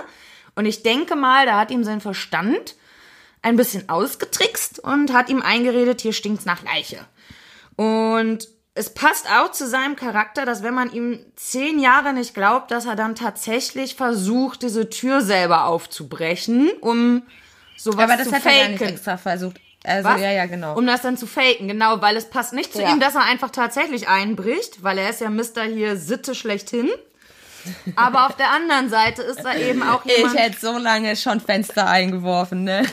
Und 0.55 0.65
ich 0.65 0.83
denke 0.83 1.15
mal, 1.15 1.45
da 1.45 1.59
hat 1.59 1.71
ihm 1.71 1.85
sein 1.85 2.01
Verstand 2.01 2.75
ein 3.43 3.57
bisschen 3.57 3.91
ausgetrickst 3.91 4.79
und 4.79 5.13
hat 5.13 5.29
ihm 5.29 5.43
eingeredet, 5.43 6.01
hier 6.01 6.15
stinkt's 6.15 6.47
nach 6.47 6.63
Leiche. 6.63 7.05
Und 7.77 8.49
es 8.73 8.95
passt 8.95 9.31
auch 9.31 9.51
zu 9.51 9.69
seinem 9.69 9.95
Charakter, 9.95 10.47
dass 10.47 10.63
wenn 10.63 10.73
man 10.73 10.91
ihm 10.91 11.21
zehn 11.37 11.79
Jahre 11.79 12.15
nicht 12.15 12.33
glaubt, 12.33 12.71
dass 12.71 12.87
er 12.87 12.97
dann 12.97 13.15
tatsächlich 13.15 13.95
versucht, 13.95 14.63
diese 14.63 14.89
Tür 14.89 15.21
selber 15.21 15.67
aufzubrechen, 15.67 16.71
um 16.81 17.25
sowas 17.77 18.05
Aber 18.05 18.17
das 18.17 18.29
zu 18.29 18.35
hat 18.37 18.47
er 18.47 18.53
gar 18.53 18.69
nicht 18.69 18.79
faken. 18.79 18.95
extra 18.95 19.17
versucht. 19.19 19.61
Also, 19.85 20.09
Was? 20.11 20.21
ja, 20.21 20.31
ja, 20.31 20.47
genau. 20.47 20.77
Um 20.77 20.87
das 20.87 21.03
dann 21.03 21.17
zu 21.17 21.27
faken, 21.27 21.67
genau, 21.69 22.03
weil 22.03 22.17
es 22.17 22.29
passt 22.29 22.53
nicht 22.53 22.73
zu 22.73 22.83
Ja. 22.83 22.91
ihm, 22.93 23.01
dass 23.01 23.15
er 23.15 23.25
einfach 23.25 23.51
tatsächlich 23.51 24.09
einbricht, 24.09 24.83
weil 24.83 24.99
er 24.99 25.09
ist 25.11 25.21
ja 25.23 25.31
Mister 25.31 25.63
hier 25.63 25.97
Sitte 25.97 26.35
schlechthin. 26.35 26.91
Aber 27.97 28.27
auf 28.27 28.37
der 28.37 28.51
anderen 28.51 28.89
Seite 28.89 29.23
ist 29.23 29.45
er 29.45 29.57
eben 29.57 29.83
auch 29.83 30.05
ich 30.05 30.17
jemand. 30.17 30.39
hätte 30.39 30.59
so 30.61 30.79
lange 30.79 31.15
schon 31.17 31.41
Fenster 31.41 31.87
eingeworfen, 31.89 32.65
ne? 32.65 32.87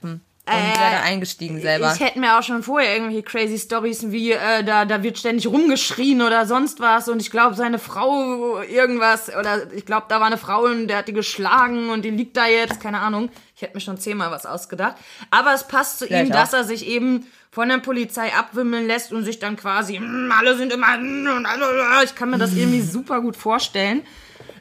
und 0.00 0.54
wäre 0.54 0.90
da 0.92 1.02
eingestiegen 1.02 1.60
selber. 1.60 1.92
Ich 1.94 2.00
hätte 2.00 2.18
mir 2.18 2.38
auch 2.38 2.42
schon 2.42 2.62
vorher 2.62 2.94
irgendwelche 2.94 3.22
crazy 3.22 3.58
Stories 3.58 4.10
wie, 4.10 4.32
äh, 4.32 4.64
da, 4.64 4.86
da 4.86 5.02
wird 5.02 5.18
ständig 5.18 5.46
rumgeschrien 5.46 6.22
oder 6.22 6.46
sonst 6.46 6.80
was 6.80 7.08
und 7.08 7.20
ich 7.20 7.30
glaube, 7.30 7.54
seine 7.54 7.78
Frau 7.78 8.60
irgendwas 8.62 9.28
oder 9.36 9.70
ich 9.72 9.84
glaube, 9.84 10.06
da 10.08 10.20
war 10.20 10.26
eine 10.26 10.38
Frau 10.38 10.62
und 10.62 10.88
der 10.88 10.98
hat 10.98 11.08
die 11.08 11.12
geschlagen 11.12 11.90
und 11.90 12.02
die 12.02 12.10
liegt 12.10 12.36
da 12.36 12.46
jetzt, 12.46 12.80
keine 12.80 13.00
Ahnung. 13.00 13.28
Ich 13.58 13.62
hätte 13.62 13.74
mir 13.74 13.80
schon 13.80 13.98
zehnmal 13.98 14.30
was 14.30 14.46
ausgedacht. 14.46 14.94
Aber 15.32 15.52
es 15.52 15.66
passt 15.66 15.98
zu 15.98 16.08
Ja, 16.08 16.20
ihm, 16.20 16.26
ich 16.26 16.32
dass 16.32 16.54
auch. 16.54 16.58
er 16.58 16.64
sich 16.64 16.86
eben 16.86 17.26
von 17.50 17.68
der 17.68 17.78
Polizei 17.78 18.32
abwimmeln 18.32 18.86
lässt 18.86 19.12
und 19.12 19.24
sich 19.24 19.40
dann 19.40 19.56
quasi, 19.56 19.98
"Mm, 19.98 20.30
alle 20.30 20.56
sind 20.56 20.72
immer, 20.72 20.96
mm, 20.96 21.26
und 21.36 21.44
alle, 21.44 22.04
ich 22.04 22.14
kann 22.14 22.30
mir 22.30 22.38
das 22.38 22.52
irgendwie 22.54 22.80
super 22.82 23.20
gut 23.20 23.34
vorstellen. 23.34 24.06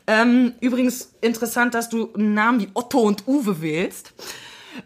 Ähm, 0.08 0.56
übrigens 0.62 1.12
interessant, 1.22 1.76
dass 1.76 1.90
du 1.90 2.12
einen 2.16 2.34
Namen 2.34 2.60
wie 2.60 2.70
Otto 2.74 3.02
und 3.02 3.28
Uwe 3.28 3.62
wählst. 3.62 4.14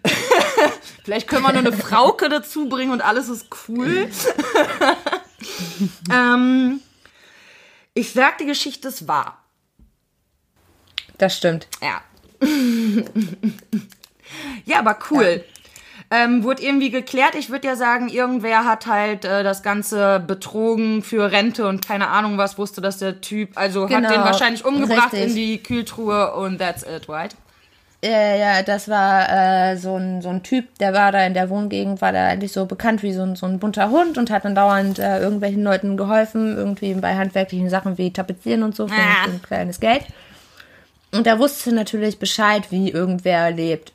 Vielleicht 1.06 1.30
können 1.30 1.44
wir 1.44 1.54
noch 1.54 1.60
eine 1.60 1.72
Frauke 1.72 2.28
dazu 2.28 2.68
bringen 2.68 2.92
und 2.92 3.00
alles 3.00 3.30
ist 3.30 3.46
cool. 3.70 4.10
ähm, 6.12 6.82
ich 7.94 8.12
sag, 8.12 8.40
die 8.40 8.46
Geschichte 8.46 8.90
ist 8.90 9.08
wahr. 9.08 9.42
Das 11.18 11.38
stimmt. 11.38 11.70
Ja. 11.82 12.02
ja, 14.66 14.80
aber 14.80 14.98
cool. 15.12 15.44
Ähm, 16.14 16.44
wurde 16.44 16.62
irgendwie 16.62 16.90
geklärt. 16.90 17.36
Ich 17.36 17.50
würde 17.50 17.68
ja 17.68 17.78
sagen, 17.78 18.10
irgendwer 18.10 18.66
hat 18.66 18.86
halt 18.86 19.24
äh, 19.24 19.44
das 19.44 19.64
Ganze 19.64 20.20
betrogen 20.20 21.04
für 21.04 21.32
Rente 21.32 21.66
und 21.68 21.86
keine 21.88 22.10
Ahnung 22.10 22.38
was 22.38 22.58
wusste, 22.58 22.82
dass 22.82 22.98
der 22.98 23.22
Typ, 23.22 23.52
also 23.56 23.84
hat 23.84 23.90
Genau, 23.90 24.10
den 24.10 24.20
wahrscheinlich 24.22 24.66
umgebracht 24.66 25.14
richtig. 25.14 25.30
in 25.30 25.36
die 25.36 25.64
Kühltruhe 25.64 26.34
und 26.34 26.58
that's 26.60 26.84
it, 26.84 27.08
right? 27.08 27.34
Ja, 28.04 28.36
ja, 28.36 28.64
das 28.64 28.90
war 28.90 29.30
äh, 29.72 29.78
so, 29.78 29.96
ein, 29.96 30.22
so 30.22 30.30
ein 30.30 30.42
Typ, 30.44 30.76
der 30.80 30.92
war 30.94 31.12
da 31.14 31.24
in 31.26 31.34
der 31.36 31.50
Wohngegend, 31.50 32.02
war 32.02 32.12
da 32.12 32.28
eigentlich 32.28 32.52
so 32.52 32.66
bekannt 32.66 33.04
wie 33.04 33.14
so 33.14 33.22
ein, 33.22 33.36
so 33.38 33.46
ein 33.46 33.60
bunter 33.60 33.90
Hund 33.92 34.18
und 34.18 34.32
hat 34.32 34.44
dann 34.44 34.56
dauernd 34.56 34.98
äh, 35.00 35.20
irgendwelchen 35.20 35.64
Leuten 35.64 35.96
geholfen, 35.96 36.58
irgendwie 36.58 36.94
bei 36.96 37.16
handwerklichen 37.16 37.70
Sachen 37.70 37.98
wie 37.98 38.12
Tapezieren 38.12 38.64
und 38.64 38.76
so 38.76 38.88
für, 38.88 38.96
Ah. 38.96 39.26
ein 39.26 39.42
kleines 39.44 39.80
Geld. 39.80 40.04
Und 41.14 41.28
er 41.28 41.40
wusste 41.40 41.72
natürlich 41.74 42.20
Bescheid, 42.20 42.64
wie 42.72 42.90
irgendwer 42.90 43.52
lebt. 43.52 43.94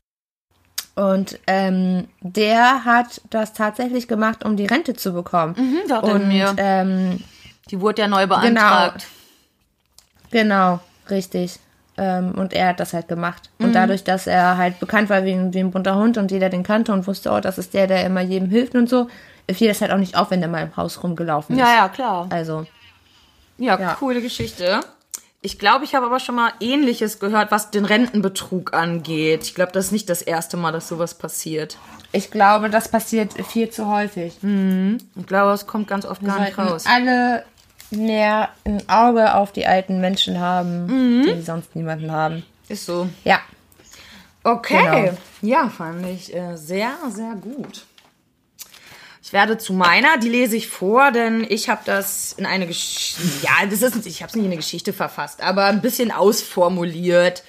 Und 0.97 1.39
ähm, 1.47 2.09
der 2.21 2.85
hat 2.85 3.21
das 3.31 3.53
tatsächlich 3.53 4.09
gemacht, 4.09 4.45
um 4.45 4.57
die 4.57 4.67
Rente 4.67 4.95
zu 4.95 5.13
bekommen. 5.13 5.55
Mhm, 5.59 5.93
und 6.03 6.27
mir. 6.29 6.55
ähm, 6.57 7.23
Die 7.71 7.81
wurde 7.81 8.03
ja 8.03 8.09
neu 8.09 8.27
beantragt. 8.27 9.07
Genau, 10.31 10.81
richtig. 11.11 11.59
Ähm, 11.99 12.33
und 12.33 12.53
er 12.53 12.69
hat 12.69 12.81
das 12.81 12.93
halt 12.93 13.09
gemacht. 13.09 13.51
Mhm. 13.59 13.67
Und 13.67 13.73
dadurch, 13.75 14.05
dass 14.05 14.27
er 14.27 14.57
halt 14.57 14.81
bekannt 14.81 15.09
war 15.11 15.25
wie 15.25 15.33
ein, 15.33 15.55
wie 15.55 15.61
ein 15.61 15.71
bunter 15.71 15.97
Hund 15.97 16.19
und 16.19 16.31
jeder 16.31 16.49
den 16.49 16.63
kannte 16.63 16.93
und 16.93 17.07
wusste, 17.07 17.31
oh, 17.31 17.41
das 17.41 17.59
ist 17.59 17.75
der, 17.75 17.87
der 17.87 18.05
immer 18.05 18.21
jedem 18.21 18.49
hilft 18.51 18.75
und 18.75 18.89
so, 18.89 19.09
fiel 19.51 19.69
das 19.69 19.81
halt 19.81 19.93
auch 19.93 19.99
nicht 19.99 20.17
auf, 20.17 20.31
wenn 20.31 20.41
der 20.41 20.49
mal 20.51 20.63
im 20.63 20.77
Haus 20.77 21.03
rumgelaufen 21.03 21.57
ist. 21.57 21.61
Ja, 21.63 21.75
ja, 21.77 21.89
klar. 21.89 22.27
Also, 22.31 22.67
Ja, 23.59 23.79
Ja. 23.81 23.95
coole 23.95 24.21
Geschichte. 24.21 24.81
Ich 25.47 25.61
glaube, 25.61 25.85
ich 25.85 25.95
habe 25.95 26.07
aber 26.07 26.19
schon 26.19 26.35
mal 26.35 26.53
Ähnliches 26.59 27.21
gehört, 27.21 27.53
was 27.53 27.71
den 27.71 27.85
Rentenbetrug 27.85 28.75
angeht. 28.75 29.45
Ich 29.45 29.55
glaube, 29.55 29.71
das 29.71 29.87
ist 29.87 29.93
nicht 29.93 30.11
das 30.11 30.21
erste 30.21 30.57
Mal, 30.57 30.73
dass 30.73 30.89
sowas 30.89 31.15
passiert. 31.15 31.79
ich 32.11 32.33
glaube, 32.33 32.69
das 32.69 32.89
passiert 32.89 33.33
viel 33.47 33.71
zu 33.71 33.87
häufig. 33.87 34.39
Ich 34.43 35.27
glaube, 35.27 35.53
es 35.53 35.69
kommt 35.69 35.87
ganz 35.87 36.05
oft 36.05 36.25
gar 36.25 36.41
nicht 36.41 36.59
raus. 36.59 36.85
alle 36.89 37.45
mehr 37.93 38.49
ein 38.65 38.83
Auge 38.89 39.35
auf 39.37 39.53
die 39.53 39.67
alten 39.69 40.01
Menschen 40.01 40.41
haben, 40.41 40.87
Mhm. 41.21 41.23
die 41.37 41.43
sonst 41.43 41.77
niemanden 41.77 42.11
haben. 42.11 42.43
Ist 42.69 42.87
so. 42.87 43.09
Ja, 43.23 43.39
Okay. 44.43 44.79
Genau. 44.79 45.19
Ja, 45.43 45.69
fand 45.69 46.07
ich 46.07 46.35
äh, 46.35 46.57
sehr, 46.57 46.91
sehr 47.11 47.35
gut. 47.35 47.85
Ich 49.27 49.33
werde 49.33 49.59
zu 49.59 49.73
meiner, 49.73 50.19
die 50.19 50.29
lese 50.29 50.57
ich 50.57 50.69
vor, 50.69 51.11
denn 51.11 51.45
ich 51.49 51.69
habe 51.69 51.81
das 51.85 52.35
in 52.35 52.47
eine 52.47 52.65
Geschichte, 52.65 53.23
ja, 53.43 53.67
das 53.69 53.83
ist, 53.83 54.07
ich 54.07 54.23
habe 54.23 54.29
es 54.29 54.37
nicht 54.37 54.45
in 54.45 54.53
eine 54.53 54.57
Geschichte 54.57 54.93
verfasst, 54.93 55.43
aber 55.43 55.65
ein 55.65 55.83
bisschen 55.83 56.13
ausformuliert, 56.13 57.43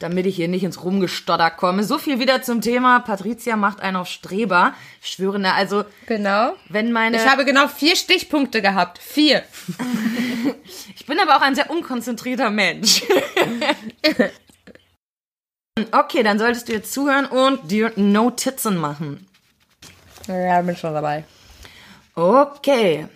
damit 0.00 0.26
ich 0.26 0.34
hier 0.34 0.48
nicht 0.48 0.64
ins 0.64 0.82
Rumgestotter 0.82 1.52
komme. 1.52 1.84
So 1.84 1.98
viel 1.98 2.18
wieder 2.18 2.42
zum 2.42 2.62
Thema, 2.62 2.98
Patricia 2.98 3.54
macht 3.54 3.80
einen 3.80 3.96
auf 3.96 4.08
Streber. 4.08 4.74
Ich 5.00 5.10
schwöre, 5.10 5.38
na, 5.38 5.54
also, 5.54 5.84
genau. 6.06 6.54
wenn 6.68 6.90
meine... 6.90 7.16
Ich 7.16 7.28
habe 7.28 7.44
genau 7.44 7.68
vier 7.68 7.94
Stichpunkte 7.94 8.60
gehabt. 8.60 8.98
Vier. 8.98 9.44
Ich 10.94 11.06
bin 11.06 11.18
aber 11.20 11.36
auch 11.36 11.40
ein 11.40 11.54
sehr 11.54 11.70
unkonzentrierter 11.70 12.50
Mensch. 12.50 13.02
okay, 15.92 16.22
dann 16.22 16.38
solltest 16.38 16.68
du 16.68 16.72
jetzt 16.72 16.92
zuhören 16.92 17.24
und 17.24 17.70
dir 17.70 17.92
Notizen 17.96 18.76
machen. 18.76 19.26
Ja, 20.28 20.62
bin 20.62 20.76
schon 20.76 20.94
dabei. 20.94 21.24
Okay. 22.14 23.08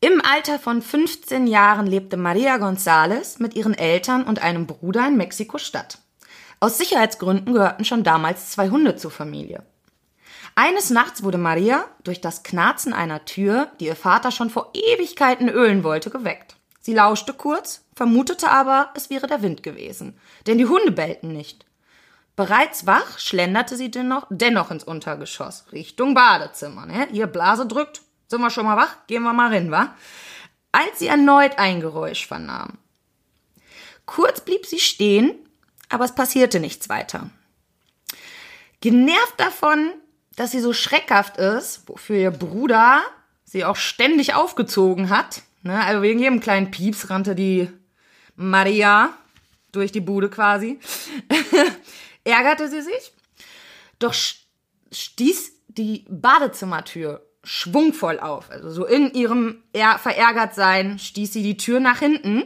Im 0.00 0.20
Alter 0.20 0.58
von 0.58 0.82
15 0.82 1.46
Jahren 1.46 1.86
lebte 1.86 2.16
Maria 2.16 2.56
González 2.56 3.42
mit 3.42 3.56
ihren 3.56 3.74
Eltern 3.74 4.24
und 4.24 4.42
einem 4.42 4.66
Bruder 4.66 5.06
in 5.08 5.16
Mexiko-Stadt. 5.16 5.98
Aus 6.60 6.78
Sicherheitsgründen 6.78 7.54
gehörten 7.54 7.84
schon 7.84 8.04
damals 8.04 8.50
zwei 8.50 8.68
Hunde 8.68 8.96
zur 8.96 9.10
Familie. 9.10 9.62
Eines 10.54 10.90
Nachts 10.90 11.22
wurde 11.22 11.38
Maria 11.38 11.84
durch 12.04 12.20
das 12.20 12.42
Knarzen 12.42 12.92
einer 12.92 13.24
Tür, 13.24 13.68
die 13.80 13.86
ihr 13.86 13.96
Vater 13.96 14.30
schon 14.30 14.50
vor 14.50 14.70
Ewigkeiten 14.74 15.48
ölen 15.48 15.82
wollte, 15.82 16.10
geweckt. 16.10 16.56
Sie 16.80 16.94
lauschte 16.94 17.34
kurz, 17.34 17.84
vermutete 17.94 18.48
aber, 18.48 18.90
es 18.94 19.10
wäre 19.10 19.26
der 19.26 19.42
Wind 19.42 19.62
gewesen, 19.62 20.18
denn 20.46 20.56
die 20.58 20.66
Hunde 20.66 20.92
bellten 20.92 21.32
nicht. 21.32 21.66
Bereits 22.36 22.86
wach 22.86 23.18
schlenderte 23.18 23.76
sie 23.76 23.90
dennoch, 23.90 24.26
dennoch 24.28 24.70
ins 24.70 24.84
Untergeschoss, 24.84 25.64
Richtung 25.72 26.12
Badezimmer. 26.14 26.84
Ne? 26.84 27.08
Ihr 27.12 27.26
Blase 27.26 27.66
drückt, 27.66 28.02
sind 28.28 28.42
wir 28.42 28.50
schon 28.50 28.66
mal 28.66 28.76
wach? 28.76 29.06
Gehen 29.06 29.22
wir 29.22 29.32
mal 29.32 29.48
rein, 29.50 29.70
wa? 29.70 29.94
Als 30.70 30.98
sie 30.98 31.06
erneut 31.06 31.58
ein 31.58 31.80
Geräusch 31.80 32.26
vernahm. 32.26 32.76
Kurz 34.04 34.42
blieb 34.42 34.66
sie 34.66 34.78
stehen, 34.78 35.34
aber 35.88 36.04
es 36.04 36.14
passierte 36.14 36.60
nichts 36.60 36.90
weiter. 36.90 37.30
Genervt 38.82 39.38
davon, 39.38 39.92
dass 40.36 40.50
sie 40.50 40.60
so 40.60 40.74
schreckhaft 40.74 41.38
ist, 41.38 41.88
wofür 41.88 42.16
ihr 42.16 42.30
Bruder 42.30 43.02
sie 43.44 43.64
auch 43.64 43.76
ständig 43.76 44.34
aufgezogen 44.34 45.08
hat, 45.08 45.42
ne? 45.62 45.82
also 45.82 46.02
wegen 46.02 46.18
jedem 46.18 46.40
kleinen 46.40 46.70
Pieps 46.70 47.08
rannte 47.08 47.34
die 47.34 47.70
Maria 48.34 49.14
durch 49.72 49.92
die 49.92 50.00
Bude 50.00 50.28
quasi, 50.28 50.78
ärgerte 52.26 52.68
sie 52.68 52.82
sich, 52.82 53.12
doch 53.98 54.14
stieß 54.92 55.52
die 55.68 56.04
Badezimmertür 56.08 57.26
schwungvoll 57.44 58.18
auf. 58.18 58.50
Also 58.50 58.70
so 58.70 58.84
in 58.84 59.12
ihrem 59.12 59.62
er 59.72 59.98
verärgert 59.98 60.54
sein 60.54 60.98
stieß 60.98 61.32
sie 61.32 61.42
die 61.42 61.56
Tür 61.56 61.80
nach 61.80 62.00
hinten, 62.00 62.44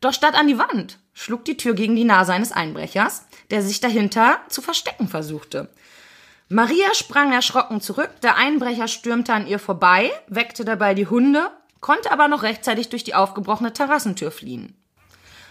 doch 0.00 0.12
statt 0.12 0.34
an 0.34 0.48
die 0.48 0.58
Wand 0.58 0.98
schlug 1.12 1.44
die 1.44 1.56
Tür 1.56 1.74
gegen 1.74 1.94
die 1.94 2.04
Nase 2.04 2.32
eines 2.32 2.52
Einbrechers, 2.52 3.26
der 3.50 3.62
sich 3.62 3.80
dahinter 3.80 4.40
zu 4.48 4.62
verstecken 4.62 5.08
versuchte. 5.08 5.68
Maria 6.48 6.94
sprang 6.94 7.32
erschrocken 7.32 7.80
zurück, 7.80 8.10
der 8.22 8.36
Einbrecher 8.36 8.88
stürmte 8.88 9.32
an 9.32 9.46
ihr 9.46 9.60
vorbei, 9.60 10.10
weckte 10.26 10.64
dabei 10.64 10.94
die 10.94 11.06
Hunde, 11.06 11.50
konnte 11.80 12.10
aber 12.10 12.26
noch 12.26 12.42
rechtzeitig 12.42 12.88
durch 12.88 13.04
die 13.04 13.14
aufgebrochene 13.14 13.72
Terrassentür 13.72 14.32
fliehen. 14.32 14.74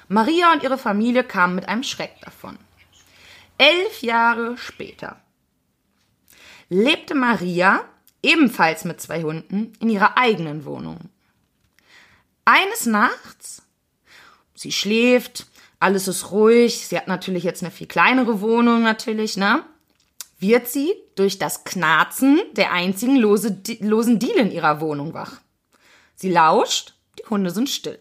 Maria 0.10 0.52
und 0.52 0.64
ihre 0.64 0.78
Familie 0.78 1.24
kamen 1.24 1.56
mit 1.56 1.70
einem 1.70 1.84
Schreck 1.84 2.20
davon. 2.22 2.58
Elf 3.60 4.02
Jahre 4.02 4.58
später 4.58 5.22
lebte 6.70 7.14
Maria, 7.14 7.84
ebenfalls 8.24 8.86
mit 8.86 9.02
zwei 9.02 9.24
Hunden, 9.24 9.74
in 9.82 9.90
ihrer 9.90 10.18
eigenen 10.18 10.64
Wohnung. 10.64 11.10
Eines 12.46 12.86
Nachts, 12.86 13.64
sie 14.56 14.72
schläft, 14.72 15.46
alles 15.78 16.08
ist 16.08 16.32
ruhig, 16.32 16.88
sie 16.88 16.96
hat 16.96 17.10
natürlich 17.10 17.44
jetzt 17.44 17.62
eine 17.62 17.72
viel 17.72 17.88
kleinere 17.88 18.40
Wohnung, 18.40 18.82
natürlich, 18.82 19.36
ne? 19.36 19.66
Wird 20.40 20.70
sie 20.70 20.94
durch 21.16 21.38
das 21.38 21.66
Knarzen 21.66 22.40
der 22.54 22.72
einzigen 22.72 23.18
lose, 23.18 23.62
losen 23.82 24.20
Diele 24.20 24.40
in 24.40 24.52
ihrer 24.52 24.80
Wohnung 24.80 25.14
wach. 25.14 25.42
Sie 26.16 26.32
lauscht, 26.32 26.94
die 27.18 27.30
Hunde 27.30 27.52
sind 27.52 27.70
still. 27.70 28.00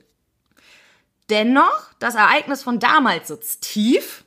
Dennoch, 1.30 1.90
das 1.98 2.14
Ereignis 2.14 2.62
von 2.62 2.78
damals 2.78 3.26
sitzt 3.26 3.62
tief, 3.62 4.24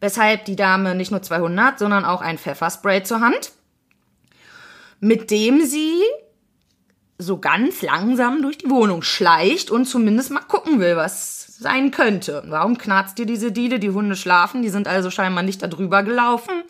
weshalb 0.00 0.44
die 0.46 0.56
Dame 0.56 0.94
nicht 0.94 1.10
nur 1.10 1.22
200, 1.22 1.78
sondern 1.78 2.04
auch 2.04 2.20
ein 2.20 2.38
Pfefferspray 2.38 3.02
zur 3.02 3.20
Hand, 3.20 3.52
mit 5.00 5.30
dem 5.30 5.64
sie 5.64 6.02
so 7.18 7.38
ganz 7.38 7.82
langsam 7.82 8.42
durch 8.42 8.58
die 8.58 8.70
Wohnung 8.70 9.02
schleicht 9.02 9.70
und 9.70 9.84
zumindest 9.84 10.30
mal 10.30 10.40
gucken 10.40 10.80
will, 10.80 10.96
was 10.96 11.58
sein 11.58 11.90
könnte. 11.90 12.42
Warum 12.46 12.78
knarzt 12.78 13.18
dir 13.18 13.26
diese 13.26 13.52
Diele? 13.52 13.78
Die 13.78 13.90
Hunde 13.90 14.16
schlafen, 14.16 14.62
die 14.62 14.70
sind 14.70 14.88
also 14.88 15.10
scheinbar 15.10 15.44
nicht 15.44 15.62
da 15.62 15.66
drüber 15.66 16.02
gelaufen. 16.02 16.62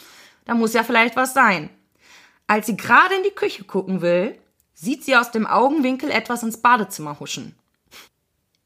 Da 0.45 0.55
muss 0.55 0.75
ja 0.75 0.83
vielleicht 0.83 1.15
was 1.15 1.33
sein. 1.35 1.71
Als 2.49 2.67
sie 2.67 2.77
gerade 2.77 3.15
in 3.15 3.23
die 3.23 3.31
Küche 3.31 3.63
gucken 3.63 4.01
will, 4.01 4.37
sieht 4.75 5.05
sie 5.05 5.15
aus 5.15 5.31
dem 5.31 5.47
Augenwinkel 5.47 6.11
etwas 6.11 6.43
ins 6.43 6.61
Badezimmer 6.61 7.21
huschen. 7.21 7.55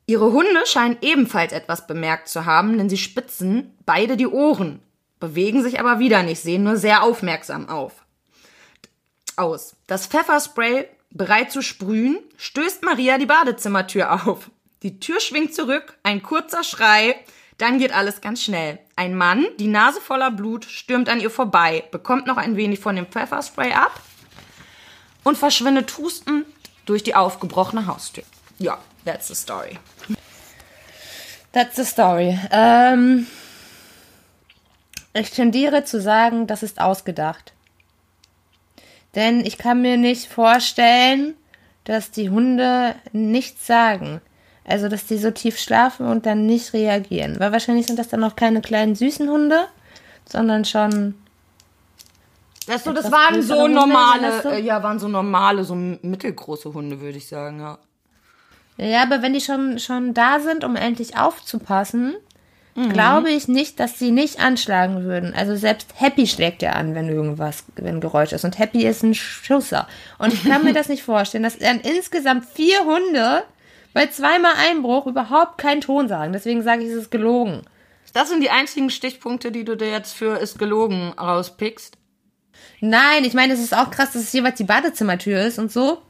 Ihre 0.06 0.32
Hunde 0.32 0.66
scheinen 0.66 0.98
ebenfalls 1.00 1.52
etwas 1.52 1.86
bemerkt 1.86 2.28
zu 2.28 2.44
haben, 2.44 2.76
denn 2.76 2.90
sie 2.90 2.98
spitzen 2.98 3.76
beide 3.86 4.16
die 4.16 4.26
Ohren 4.26 4.80
bewegen 5.24 5.62
sich 5.62 5.80
aber 5.80 5.98
wieder 5.98 6.22
nicht, 6.22 6.42
sehen 6.42 6.64
nur 6.64 6.76
sehr 6.76 7.02
aufmerksam 7.02 7.68
auf. 7.70 7.92
Aus. 9.36 9.74
Das 9.86 10.06
Pfefferspray 10.06 10.86
bereit 11.10 11.50
zu 11.50 11.62
sprühen, 11.62 12.18
stößt 12.36 12.82
Maria 12.82 13.16
die 13.16 13.24
Badezimmertür 13.24 14.26
auf. 14.26 14.50
Die 14.82 15.00
Tür 15.00 15.20
schwingt 15.20 15.54
zurück, 15.54 15.96
ein 16.02 16.22
kurzer 16.22 16.62
Schrei, 16.62 17.16
dann 17.56 17.78
geht 17.78 17.94
alles 17.94 18.20
ganz 18.20 18.42
schnell. 18.42 18.78
Ein 18.96 19.16
Mann, 19.16 19.46
die 19.58 19.68
Nase 19.68 20.00
voller 20.00 20.30
Blut, 20.30 20.66
stürmt 20.66 21.08
an 21.08 21.20
ihr 21.20 21.30
vorbei, 21.30 21.84
bekommt 21.90 22.26
noch 22.26 22.36
ein 22.36 22.56
wenig 22.56 22.80
von 22.80 22.94
dem 22.94 23.06
Pfefferspray 23.06 23.72
ab 23.72 23.98
und 25.22 25.38
verschwindet 25.38 25.96
hustend 25.96 26.44
durch 26.84 27.02
die 27.02 27.14
aufgebrochene 27.14 27.86
Haustür. 27.86 28.24
Ja, 28.58 28.78
that's 29.04 29.28
the 29.28 29.34
story. 29.34 29.78
That's 31.52 31.76
the 31.76 31.84
story. 31.84 32.38
Ähm, 32.50 33.26
ich 35.12 35.30
tendiere 35.30 35.84
zu 35.84 36.00
sagen, 36.00 36.46
das 36.46 36.62
ist 36.62 36.80
ausgedacht. 36.80 37.52
Denn 39.14 39.44
ich 39.46 39.58
kann 39.58 39.80
mir 39.80 39.96
nicht 39.96 40.26
vorstellen, 40.26 41.34
dass 41.84 42.10
die 42.10 42.30
Hunde 42.30 42.96
nichts 43.12 43.66
sagen. 43.66 44.20
Also, 44.64 44.88
dass 44.88 45.06
die 45.06 45.18
so 45.18 45.30
tief 45.30 45.58
schlafen 45.58 46.06
und 46.06 46.26
dann 46.26 46.46
nicht 46.46 46.72
reagieren. 46.72 47.38
Weil 47.38 47.52
wahrscheinlich 47.52 47.86
sind 47.86 47.98
das 47.98 48.08
dann 48.08 48.24
auch 48.24 48.34
keine 48.34 48.60
kleinen 48.60 48.94
süßen 48.94 49.28
Hunde, 49.28 49.66
sondern 50.24 50.64
schon. 50.64 51.14
Das, 52.66 52.82
so, 52.82 52.92
das 52.92 53.12
waren 53.12 53.42
so 53.42 53.68
normale, 53.68 54.42
äh, 54.44 54.60
ja, 54.62 54.82
waren 54.82 54.98
so 54.98 55.06
normale, 55.06 55.64
so 55.64 55.74
mittelgroße 55.74 56.72
Hunde, 56.72 56.98
würde 57.00 57.18
ich 57.18 57.28
sagen, 57.28 57.60
ja. 57.60 57.78
Ja, 58.76 59.02
aber 59.02 59.22
wenn 59.22 59.32
die 59.32 59.40
schon, 59.40 59.78
schon 59.78 60.14
da 60.14 60.40
sind, 60.40 60.64
um 60.64 60.76
endlich 60.76 61.16
aufzupassen, 61.16 62.16
glaube 62.74 63.30
ich 63.30 63.46
nicht, 63.46 63.78
dass 63.78 64.00
sie 64.00 64.10
nicht 64.10 64.40
anschlagen 64.40 65.04
würden. 65.04 65.32
Also 65.32 65.54
selbst 65.54 65.94
Happy 65.96 66.26
schlägt 66.26 66.60
ja 66.60 66.72
an, 66.72 66.94
wenn 66.94 67.08
irgendwas, 67.08 67.64
wenn 67.76 67.96
ein 67.96 68.00
Geräusch 68.00 68.32
ist. 68.32 68.44
Und 68.44 68.58
Happy 68.58 68.84
ist 68.84 69.04
ein 69.04 69.14
Schusser. 69.14 69.86
Und 70.18 70.32
ich 70.32 70.44
kann 70.44 70.64
mir 70.64 70.72
das 70.74 70.88
nicht 70.88 71.04
vorstellen, 71.04 71.44
dass 71.44 71.58
dann 71.58 71.80
insgesamt 71.80 72.46
vier 72.46 72.80
Hunde 72.80 73.44
bei 73.92 74.08
zweimal 74.08 74.54
Einbruch 74.68 75.06
überhaupt 75.06 75.58
keinen 75.58 75.82
Ton 75.82 76.08
sagen. 76.08 76.32
Deswegen 76.32 76.62
sage 76.62 76.82
ich, 76.82 76.88
es 76.88 76.96
ist 76.96 77.10
gelogen. 77.12 77.62
Das 78.12 78.28
sind 78.28 78.42
die 78.42 78.50
einzigen 78.50 78.90
Stichpunkte, 78.90 79.52
die 79.52 79.64
du 79.64 79.76
dir 79.76 79.90
jetzt 79.90 80.12
für 80.12 80.38
ist 80.38 80.58
gelogen 80.58 81.12
rauspickst. 81.18 81.96
Nein, 82.80 83.24
ich 83.24 83.34
meine, 83.34 83.54
es 83.54 83.60
ist 83.60 83.76
auch 83.76 83.90
krass, 83.90 84.12
dass 84.12 84.22
es 84.22 84.32
jeweils 84.32 84.56
die 84.56 84.64
Badezimmertür 84.64 85.42
ist 85.42 85.58
und 85.58 85.70
so. 85.70 86.02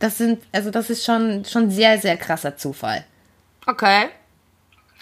Das 0.00 0.18
sind, 0.18 0.42
also 0.50 0.70
das 0.70 0.90
ist 0.90 1.04
schon, 1.04 1.44
schon 1.44 1.70
sehr, 1.70 1.98
sehr 1.98 2.16
krasser 2.16 2.56
Zufall. 2.56 3.04
Okay. 3.66 4.08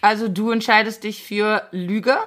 Also 0.02 0.28
du 0.28 0.50
entscheidest 0.50 1.04
dich 1.04 1.22
für 1.22 1.66
Lüge? 1.70 2.18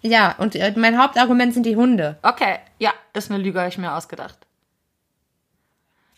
Ja, 0.00 0.34
und 0.38 0.54
äh, 0.54 0.72
mein 0.76 0.98
Hauptargument 1.00 1.54
sind 1.54 1.64
die 1.64 1.76
Hunde. 1.76 2.18
Okay, 2.22 2.58
ja, 2.78 2.92
ist 3.12 3.30
eine 3.30 3.42
Lüge, 3.42 3.58
habe 3.60 3.68
ich 3.68 3.78
mir 3.78 3.94
ausgedacht. 3.94 4.38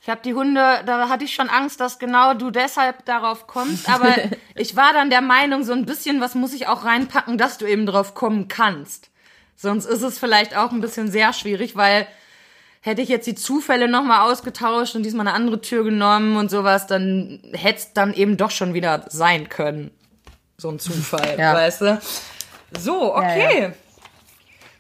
Ich 0.01 0.09
habe 0.09 0.21
die 0.25 0.35
Hunde, 0.35 0.83
da 0.87 1.09
hatte 1.09 1.25
ich 1.25 1.35
schon 1.35 1.51
Angst, 1.51 1.81
dass 1.81 1.99
genau 1.99 2.35
du 2.35 2.51
deshalb 2.51 3.05
darauf 3.05 3.47
kommst, 3.47 3.89
aber 3.93 4.15
ich 4.55 4.77
war 4.77 4.93
dann 4.93 5.11
der 5.11 5.21
Meinung, 5.21 5.65
so 5.65 5.73
ein 5.73 5.85
bisschen 5.85 6.21
was 6.21 6.35
muss 6.35 6.55
ich 6.55 6.69
auch 6.69 6.85
reinpacken, 6.85 7.39
dass 7.39 7.59
du 7.59 7.67
eben 7.67 7.87
drauf 7.87 8.15
kommen 8.15 8.49
kannst. 8.49 9.11
Sonst 9.57 9.87
ist 9.87 10.03
es 10.03 10.19
vielleicht 10.19 10.57
auch 10.57 10.71
ein 10.71 10.81
bisschen 10.81 11.11
sehr 11.11 11.33
schwierig, 11.33 11.75
weil 11.75 12.07
hätte 12.89 13.03
ich 13.03 13.09
jetzt 13.09 13.27
die 13.27 13.35
Zufälle 13.37 13.87
nochmal 13.89 14.31
ausgetauscht 14.31 14.97
und 14.97 15.03
diesmal 15.05 15.27
eine 15.29 15.37
andere 15.37 15.61
Tür 15.61 15.85
genommen 15.85 16.37
und 16.37 16.51
sowas, 16.51 16.87
dann 16.87 17.41
hätte 17.53 17.79
es 17.79 17.93
dann 17.93 18.13
eben 18.15 18.37
doch 18.37 18.51
schon 18.51 18.75
wieder 18.75 19.05
sein 19.09 19.49
können. 19.49 19.91
So 20.57 20.71
ein 20.71 20.79
Zufall, 20.81 21.37
Ja. 21.39 21.55
weißt 21.55 21.83
du? 21.83 22.01
So, 22.79 23.15
okay. 23.15 23.63
Ja, 23.63 23.73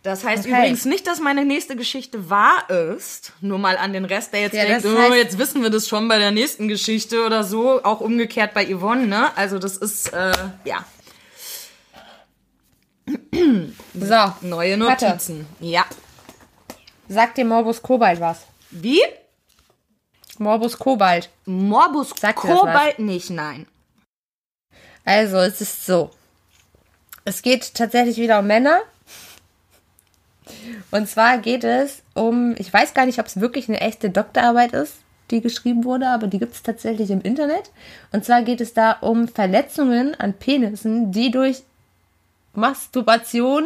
Das 0.04 0.24
heißt 0.24 0.46
Okay. 0.46 0.56
übrigens 0.56 0.84
nicht, 0.84 1.06
dass 1.06 1.20
meine 1.20 1.44
nächste 1.44 1.76
Geschichte 1.76 2.30
wahr 2.30 2.68
ist. 2.70 3.32
Nur 3.40 3.58
mal 3.58 3.76
an 3.76 3.92
den 3.92 4.04
Rest, 4.04 4.32
der 4.32 4.40
jetzt 4.42 4.54
Ja, 4.54 4.64
denkt, 4.64 4.86
oh, 4.86 5.12
jetzt 5.12 5.38
wissen 5.38 5.62
wir 5.62 5.70
das 5.70 5.86
schon 5.88 6.08
bei 6.08 6.18
der 6.18 6.30
nächsten 6.30 6.68
Geschichte 6.68 7.26
oder 7.26 7.44
so. 7.44 7.82
Auch 7.84 8.00
umgekehrt 8.00 8.54
bei 8.54 8.64
Yvonne, 8.66 9.06
ne? 9.06 9.36
Also 9.36 9.58
das 9.58 9.76
ist, 9.76 10.12
äh, 10.12 10.32
ja, 10.64 10.84
So, 13.94 14.32
neue. 14.42 14.76
Notizen. 14.76 15.46
Ja. 15.60 15.84
Sagt 17.08 17.38
dir 17.38 17.44
Morbus 17.44 17.82
Kobalt 17.82 18.20
was? 18.20 18.46
Wie? 18.70 19.00
Morbus 20.38 20.78
Kobalt. 20.78 21.30
Morbus 21.46 22.10
Sagt 22.18 22.36
Kobalt 22.36 22.98
nicht, 22.98 23.30
nein. 23.30 23.66
Also, 25.04 25.38
es 25.38 25.60
ist 25.60 25.86
so. 25.86 26.10
Es 27.24 27.42
geht 27.42 27.74
tatsächlich 27.74 28.16
wieder 28.18 28.38
um 28.38 28.46
Männer. 28.46 28.80
Und 30.90 31.08
zwar 31.08 31.38
geht 31.38 31.64
es 31.64 32.02
um, 32.14 32.54
ich 32.58 32.72
weiß 32.72 32.94
gar 32.94 33.06
nicht, 33.06 33.18
ob 33.18 33.26
es 33.26 33.40
wirklich 33.40 33.68
eine 33.68 33.80
echte 33.80 34.10
Doktorarbeit 34.10 34.72
ist, 34.72 34.94
die 35.30 35.40
geschrieben 35.40 35.84
wurde, 35.84 36.08
aber 36.08 36.26
die 36.26 36.38
gibt 36.38 36.54
es 36.54 36.62
tatsächlich 36.62 37.10
im 37.10 37.20
Internet. 37.20 37.70
Und 38.12 38.24
zwar 38.24 38.42
geht 38.42 38.60
es 38.60 38.72
da 38.72 38.92
um 38.92 39.28
Verletzungen 39.28 40.14
an 40.14 40.34
Penissen, 40.34 41.12
die 41.12 41.30
durch 41.30 41.62
Masturbation 42.54 43.64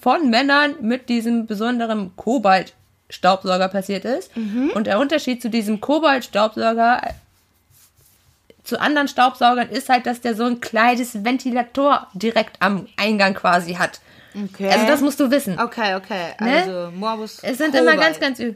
von 0.00 0.30
Männern 0.30 0.74
mit 0.80 1.08
diesem 1.08 1.46
besonderen 1.46 2.12
Kobalt-Staubsauger 2.16 3.68
passiert 3.68 4.04
ist. 4.04 4.30
Und 4.74 4.86
der 4.86 4.98
Unterschied 4.98 5.42
zu 5.42 5.50
diesem 5.50 5.80
Kobalt-Staubsauger 5.80 7.02
zu 8.64 8.78
anderen 8.78 9.08
Staubsaugern 9.08 9.70
ist 9.70 9.88
halt, 9.88 10.04
dass 10.06 10.20
der 10.20 10.34
so 10.34 10.44
ein 10.44 10.60
kleines 10.60 11.24
Ventilator 11.24 12.06
direkt 12.12 12.60
am 12.60 12.86
Eingang 12.98 13.32
quasi 13.32 13.74
hat. 13.74 14.00
Okay. 14.34 14.70
Also 14.70 14.86
das 14.86 15.00
musst 15.00 15.18
du 15.20 15.30
wissen. 15.30 15.58
Okay, 15.58 15.94
okay. 15.94 16.34
Ne? 16.40 16.52
Also 16.52 16.90
Morbus 16.94 17.38
Es 17.42 17.56
sind 17.56 17.72
Kobalt. 17.72 17.94
immer 17.94 17.96
ganz, 17.96 18.20
ganz 18.20 18.38
ü. 18.38 18.54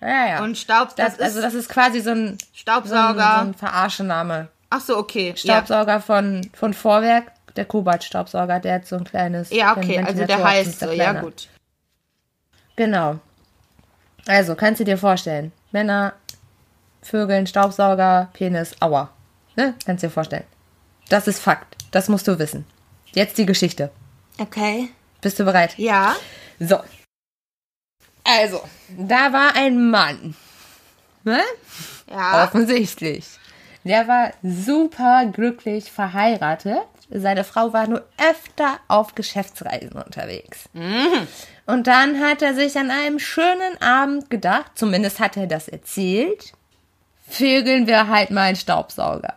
Ja, 0.00 0.26
ja. 0.26 0.42
Und 0.42 0.58
Staub, 0.58 0.96
das, 0.96 1.16
das, 1.16 1.20
also 1.20 1.40
das 1.40 1.54
ist 1.54 1.68
quasi 1.68 2.00
so 2.00 2.10
ein, 2.10 2.16
so 2.16 2.32
ein, 2.32 2.38
so 2.38 2.46
Staubsauger. 2.54 3.42
ein 3.42 3.54
Verarschename. 3.54 4.48
Ach 4.70 4.80
so, 4.80 4.96
okay. 4.96 5.34
Staubsauger 5.36 6.00
von, 6.00 6.50
von 6.52 6.74
Vorwerk, 6.74 7.30
der 7.56 7.64
Kobalt-Staubsauger, 7.64 8.60
der 8.60 8.74
hat 8.76 8.86
so 8.86 8.96
ein 8.96 9.04
kleines. 9.04 9.50
Ja, 9.50 9.76
okay. 9.76 9.98
Also 9.98 10.24
der 10.24 10.42
heißt 10.42 10.80
so. 10.80 10.90
Ja, 10.90 11.12
gut. 11.12 11.48
Genau. 12.76 13.18
Also, 14.26 14.54
kannst 14.54 14.80
du 14.80 14.84
dir 14.84 14.98
vorstellen. 14.98 15.52
Männer, 15.72 16.14
Vögeln, 17.02 17.46
Staubsauger, 17.46 18.30
Penis, 18.32 18.74
Aua. 18.80 19.10
Ne? 19.56 19.74
Kannst 19.84 20.02
du 20.02 20.06
dir 20.06 20.12
vorstellen. 20.12 20.44
Das 21.08 21.26
ist 21.26 21.40
Fakt. 21.40 21.76
Das 21.90 22.08
musst 22.08 22.28
du 22.28 22.38
wissen. 22.38 22.64
Jetzt 23.12 23.36
die 23.36 23.46
Geschichte. 23.46 23.90
Okay. 24.38 24.88
Bist 25.20 25.38
du 25.38 25.44
bereit? 25.44 25.76
Ja. 25.76 26.16
So. 26.58 26.80
Also, 28.24 28.62
da 28.96 29.32
war 29.32 29.54
ein 29.56 29.90
Mann. 29.90 30.34
Ne? 31.24 31.40
Ja. 32.10 32.44
Offensichtlich. 32.44 33.26
Der 33.84 34.06
war 34.08 34.30
super 34.42 35.26
glücklich 35.26 35.90
verheiratet. 35.90 36.82
Seine 37.10 37.44
Frau 37.44 37.72
war 37.72 37.86
nur 37.86 38.04
öfter 38.30 38.78
auf 38.88 39.14
Geschäftsreisen 39.14 39.92
unterwegs. 39.92 40.68
Und 41.66 41.86
dann 41.86 42.20
hat 42.20 42.42
er 42.42 42.54
sich 42.54 42.76
an 42.78 42.90
einem 42.90 43.18
schönen 43.18 43.80
Abend 43.80 44.30
gedacht, 44.30 44.72
zumindest 44.74 45.20
hat 45.20 45.36
er 45.36 45.46
das 45.46 45.68
erzählt, 45.68 46.52
vögeln 47.28 47.86
wir 47.86 48.08
halt 48.08 48.30
mal 48.30 48.42
einen 48.42 48.56
Staubsauger. 48.56 49.34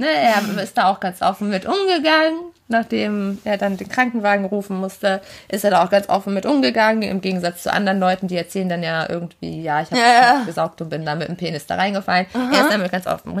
Ne, 0.00 0.06
er 0.08 0.62
ist 0.62 0.78
da 0.78 0.86
auch 0.88 0.98
ganz 0.98 1.20
offen 1.20 1.50
mit 1.50 1.66
umgegangen. 1.66 2.40
Nachdem 2.68 3.38
er 3.44 3.58
dann 3.58 3.76
den 3.76 3.88
Krankenwagen 3.88 4.44
rufen 4.44 4.76
musste, 4.78 5.20
ist 5.48 5.64
er 5.64 5.70
da 5.72 5.84
auch 5.84 5.90
ganz 5.90 6.08
offen 6.08 6.32
mit 6.32 6.46
umgegangen. 6.46 7.02
Im 7.02 7.20
Gegensatz 7.20 7.64
zu 7.64 7.72
anderen 7.72 7.98
Leuten, 7.98 8.28
die 8.28 8.36
erzählen 8.36 8.68
dann 8.68 8.82
ja 8.82 9.08
irgendwie, 9.10 9.60
ja, 9.60 9.82
ich 9.82 9.90
habe 9.90 10.00
Ja. 10.00 10.42
gesaugt 10.46 10.80
und 10.80 10.88
bin 10.88 11.04
da 11.04 11.16
mit 11.16 11.28
dem 11.28 11.36
Penis 11.36 11.66
da 11.66 11.74
reingefallen. 11.74 12.26
Er 12.32 12.60
ist 12.62 12.70
damit 12.72 12.92
ganz 12.92 13.06
offen 13.08 13.32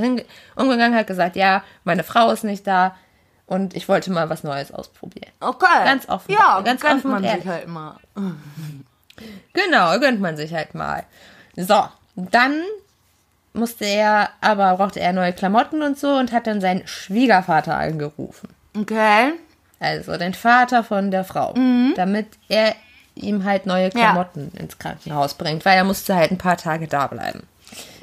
umgegangen, 0.56 0.94
hat 0.98 1.06
gesagt, 1.06 1.36
ja, 1.36 1.62
meine 1.84 2.02
Frau 2.02 2.30
ist 2.32 2.42
nicht 2.44 2.66
da 2.66 2.96
und 3.46 3.74
ich 3.74 3.88
wollte 3.88 4.10
mal 4.10 4.28
was 4.28 4.42
Neues 4.42 4.72
ausprobieren. 4.72 5.30
Okay. 5.38 5.84
Ganz 5.84 6.08
offen. 6.08 6.32
Ja, 6.32 6.60
Ganz 6.62 6.80
gönnt 6.80 6.96
offen 6.96 7.10
man 7.12 7.22
sich 7.22 7.46
halt 7.46 7.68
mal. 7.68 7.96
Genau, 9.52 9.98
gönnt 10.00 10.20
man 10.20 10.36
sich 10.36 10.52
halt 10.54 10.74
mal. 10.74 11.04
So, 11.56 11.84
dann 12.16 12.62
musste 13.52 13.84
er, 13.84 14.30
aber 14.40 14.76
brauchte 14.76 15.00
er 15.00 15.12
neue 15.12 15.32
Klamotten 15.32 15.82
und 15.82 15.98
so 15.98 16.08
und 16.08 16.32
hat 16.32 16.46
dann 16.46 16.60
seinen 16.60 16.86
Schwiegervater 16.86 17.76
angerufen. 17.76 18.48
Okay. 18.78 19.32
Also 19.80 20.16
den 20.16 20.34
Vater 20.34 20.84
von 20.84 21.10
der 21.10 21.24
Frau, 21.24 21.54
damit 21.96 22.26
er 22.48 22.74
ihm 23.14 23.44
halt 23.44 23.66
neue 23.66 23.90
Klamotten 23.90 24.52
ins 24.58 24.78
Krankenhaus 24.78 25.34
bringt, 25.34 25.64
weil 25.64 25.76
er 25.76 25.84
musste 25.84 26.14
halt 26.14 26.30
ein 26.30 26.38
paar 26.38 26.56
Tage 26.56 26.86
da 26.86 27.06
bleiben. 27.06 27.42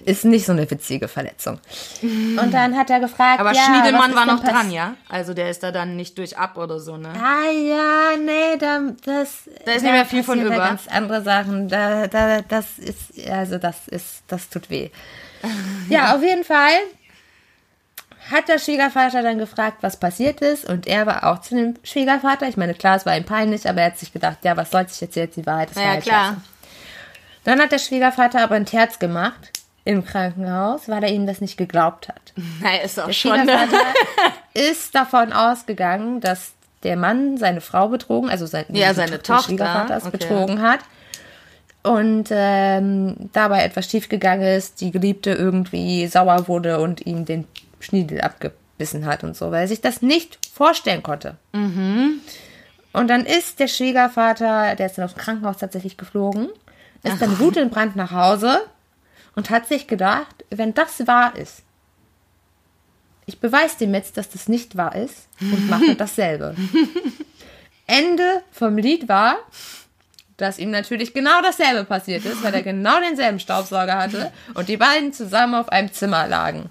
Ist 0.06 0.24
nicht 0.24 0.46
so 0.46 0.54
eine 0.54 0.70
witzige 0.72 1.10
Verletzung. 1.10 1.60
Und 2.02 2.54
dann 2.54 2.78
hat 2.78 2.90
er 2.90 3.02
gefragt, 3.02 3.42
Aber 3.42 3.52
ja, 3.52 3.62
Schniedelmann 3.62 4.12
was 4.12 4.16
war 4.16 4.26
noch 4.26 4.42
dran, 4.42 4.72
ja? 4.72 4.94
Also 5.10 5.34
der 5.34 5.50
ist 5.50 5.64
da 5.64 5.72
dann 5.72 5.98
nicht 5.98 6.18
durch 6.18 6.38
ab 6.38 6.58
oder 6.58 6.80
so, 6.80 6.96
ne? 6.96 7.10
Ah 7.14 7.52
ja, 7.52 8.18
nee, 8.18 8.58
da, 8.58 8.80
das. 9.04 9.50
Da 9.66 9.74
ist 9.74 9.84
nicht 9.84 9.92
mehr 9.92 10.06
viel 10.06 10.24
von 10.24 10.36
passieren 10.36 10.50
da 10.50 10.56
über. 10.56 10.70
Ganz 10.70 10.88
andere 10.88 11.22
Sachen. 11.24 11.68
Da, 11.68 12.08
da, 12.08 12.42
das 12.42 12.80
ist, 12.80 13.30
also 13.30 13.58
das 13.58 13.90
ist, 13.90 14.24
das 14.30 14.50
tut 14.50 14.70
weh. 14.70 14.92
ja, 15.90 16.16
auf 16.16 16.24
jeden 16.24 16.44
Fall 16.44 16.74
hat 18.32 18.50
der 18.50 18.60
Schwiegervater 18.60 19.22
dann 19.22 19.38
gefragt, 19.38 19.78
was 19.82 19.98
passiert 19.98 20.42
ist. 20.42 20.66
Und 20.66 20.88
er 20.88 21.06
war 21.06 21.32
auch 21.32 21.40
zu 21.40 21.56
dem 21.56 21.76
Schwiegervater. 21.84 22.48
Ich 22.48 22.58
meine, 22.58 22.74
klar, 22.74 22.98
es 22.98 23.06
war 23.06 23.16
ihm 23.16 23.24
peinlich, 23.24 23.70
aber 23.70 23.82
er 23.82 23.88
hat 23.88 23.98
sich 23.98 24.12
gedacht, 24.12 24.40
ja, 24.44 24.58
was 24.58 24.72
soll 24.72 24.86
ich 24.90 25.00
jetzt 25.00 25.16
jetzt 25.16 25.38
die 25.38 25.46
Wahrheit? 25.46 25.76
War 25.76 25.84
ja, 25.84 25.90
halt 25.90 26.04
klar. 26.04 26.28
scheiße. 26.30 26.42
Dann 27.46 27.62
hat 27.62 27.72
der 27.72 27.80
Schwiegervater 27.80 28.42
aber 28.42 28.56
ein 28.56 28.66
Terz 28.66 29.00
gemacht 29.00 29.52
im 29.86 30.04
Krankenhaus, 30.04 30.90
weil 30.90 31.02
er 31.04 31.12
ihm 31.12 31.26
das 31.26 31.40
nicht 31.40 31.58
geglaubt 31.58 32.10
hat. 32.10 32.34
Na, 32.62 32.76
ist 32.76 33.00
auch 33.00 33.06
Der 33.06 33.14
schon. 33.14 33.32
Ne? 33.32 33.44
Schwiegervater 33.46 33.84
ist 34.54 34.94
davon 34.94 35.32
ausgegangen, 35.32 36.20
dass 36.20 36.52
der 36.84 36.98
Mann 36.98 37.38
seine 37.38 37.62
Frau 37.62 37.88
betrogen, 37.88 38.30
also 38.30 38.46
sein, 38.46 38.66
Ja, 38.70 38.94
seine 38.94 39.22
Tochter, 39.22 39.44
Schwiegervaters 39.44 40.06
okay. 40.06 40.18
betrogen 40.18 40.62
hat. 40.62 40.82
Und 41.84 42.30
ähm, 42.32 43.30
dabei 43.34 43.64
etwas 43.64 43.90
schiefgegangen 43.90 44.46
ist, 44.46 44.82
die 44.82 44.92
Geliebte 44.92 45.32
irgendwie 45.32 46.08
sauer 46.08 46.48
wurde 46.48 46.80
und 46.80 47.06
ihm 47.06 47.26
den 47.26 47.46
Schniedel 47.80 48.22
abgebissen 48.22 49.06
hat 49.06 49.24
und 49.24 49.38
so, 49.38 49.52
weil 49.52 49.62
er 49.62 49.68
sich 49.68 49.82
das 49.82 50.02
nicht 50.02 50.40
vorstellen 50.54 51.04
konnte. 51.04 51.38
Mhm. 51.54 52.20
Und 52.92 53.10
dann 53.10 53.26
ist 53.26 53.60
der 53.60 53.68
Schwiegervater, 53.68 54.76
der 54.76 54.88
ist 54.88 54.98
dann 54.98 55.06
aufs 55.06 55.16
Krankenhaus 55.16 55.58
tatsächlich 55.58 55.98
geflogen, 55.98 56.50
ist 57.04 57.22
dann 57.22 57.40
wutentbrannt 57.40 57.96
nach 57.96 58.12
Hause 58.12 58.60
und 59.36 59.50
hat 59.50 59.68
sich 59.68 59.88
gedacht, 59.88 60.44
wenn 60.50 60.74
das 60.74 61.06
wahr 61.08 61.36
ist, 61.38 61.62
ich 63.28 63.40
beweise 63.40 63.78
dem 63.80 63.94
jetzt, 63.94 64.18
dass 64.18 64.30
das 64.30 64.48
nicht 64.48 64.78
wahr 64.78 64.96
ist 64.96 65.28
und 65.42 65.70
mache 65.70 65.96
dasselbe. 65.98 66.56
Ende 67.86 68.42
vom 68.52 68.78
Lied 68.78 69.08
war, 69.08 69.38
dass 70.38 70.60
ihm 70.60 70.70
natürlich 70.70 71.14
genau 71.14 71.42
dasselbe 71.42 71.84
passiert 71.84 72.24
ist, 72.26 72.44
weil 72.44 72.54
er 72.54 72.62
genau 72.62 73.00
denselben 73.00 73.40
Staubsauger 73.40 73.98
hatte 73.98 74.32
und 74.54 74.70
die 74.70 74.78
beiden 74.78 75.12
zusammen 75.12 75.56
auf 75.56 75.70
einem 75.70 75.92
Zimmer 75.92 76.28
lagen. 76.28 76.70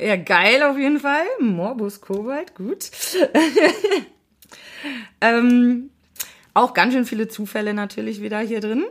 Ja, 0.00 0.14
geil 0.14 0.62
auf 0.62 0.78
jeden 0.78 1.00
Fall. 1.00 1.24
Morbus 1.40 2.00
Kobalt, 2.00 2.54
gut. 2.54 2.88
ähm, 5.20 5.90
auch 6.54 6.72
ganz 6.72 6.94
schön 6.94 7.04
viele 7.04 7.26
Zufälle 7.26 7.74
natürlich 7.74 8.22
wieder 8.22 8.38
hier 8.38 8.60
drin. 8.60 8.84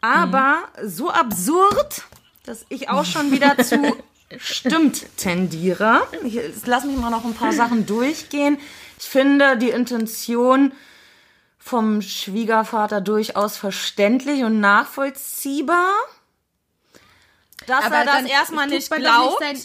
Aber 0.00 0.62
so 0.82 1.10
absurd, 1.10 2.04
dass 2.44 2.64
ich 2.70 2.88
auch 2.88 3.04
schon 3.04 3.30
wieder 3.30 3.58
zu 3.64 3.94
stimmt 4.38 5.04
tendiere. 5.16 6.02
Ich, 6.24 6.38
lass 6.64 6.84
mich 6.84 6.96
mal 6.96 7.10
noch 7.10 7.24
ein 7.24 7.34
paar 7.34 7.52
Sachen 7.52 7.86
durchgehen. 7.86 8.58
Ich 9.04 9.10
finde 9.10 9.58
die 9.58 9.68
Intention 9.68 10.72
vom 11.58 12.00
Schwiegervater 12.00 13.02
durchaus 13.02 13.58
verständlich 13.58 14.44
und 14.44 14.60
nachvollziehbar. 14.60 15.92
Dass 17.66 17.84
er 17.84 18.04
das 18.06 18.24
erstmal 18.24 18.66
nicht 18.66 18.90
glaubt. 18.90 19.40
sein- 19.40 19.60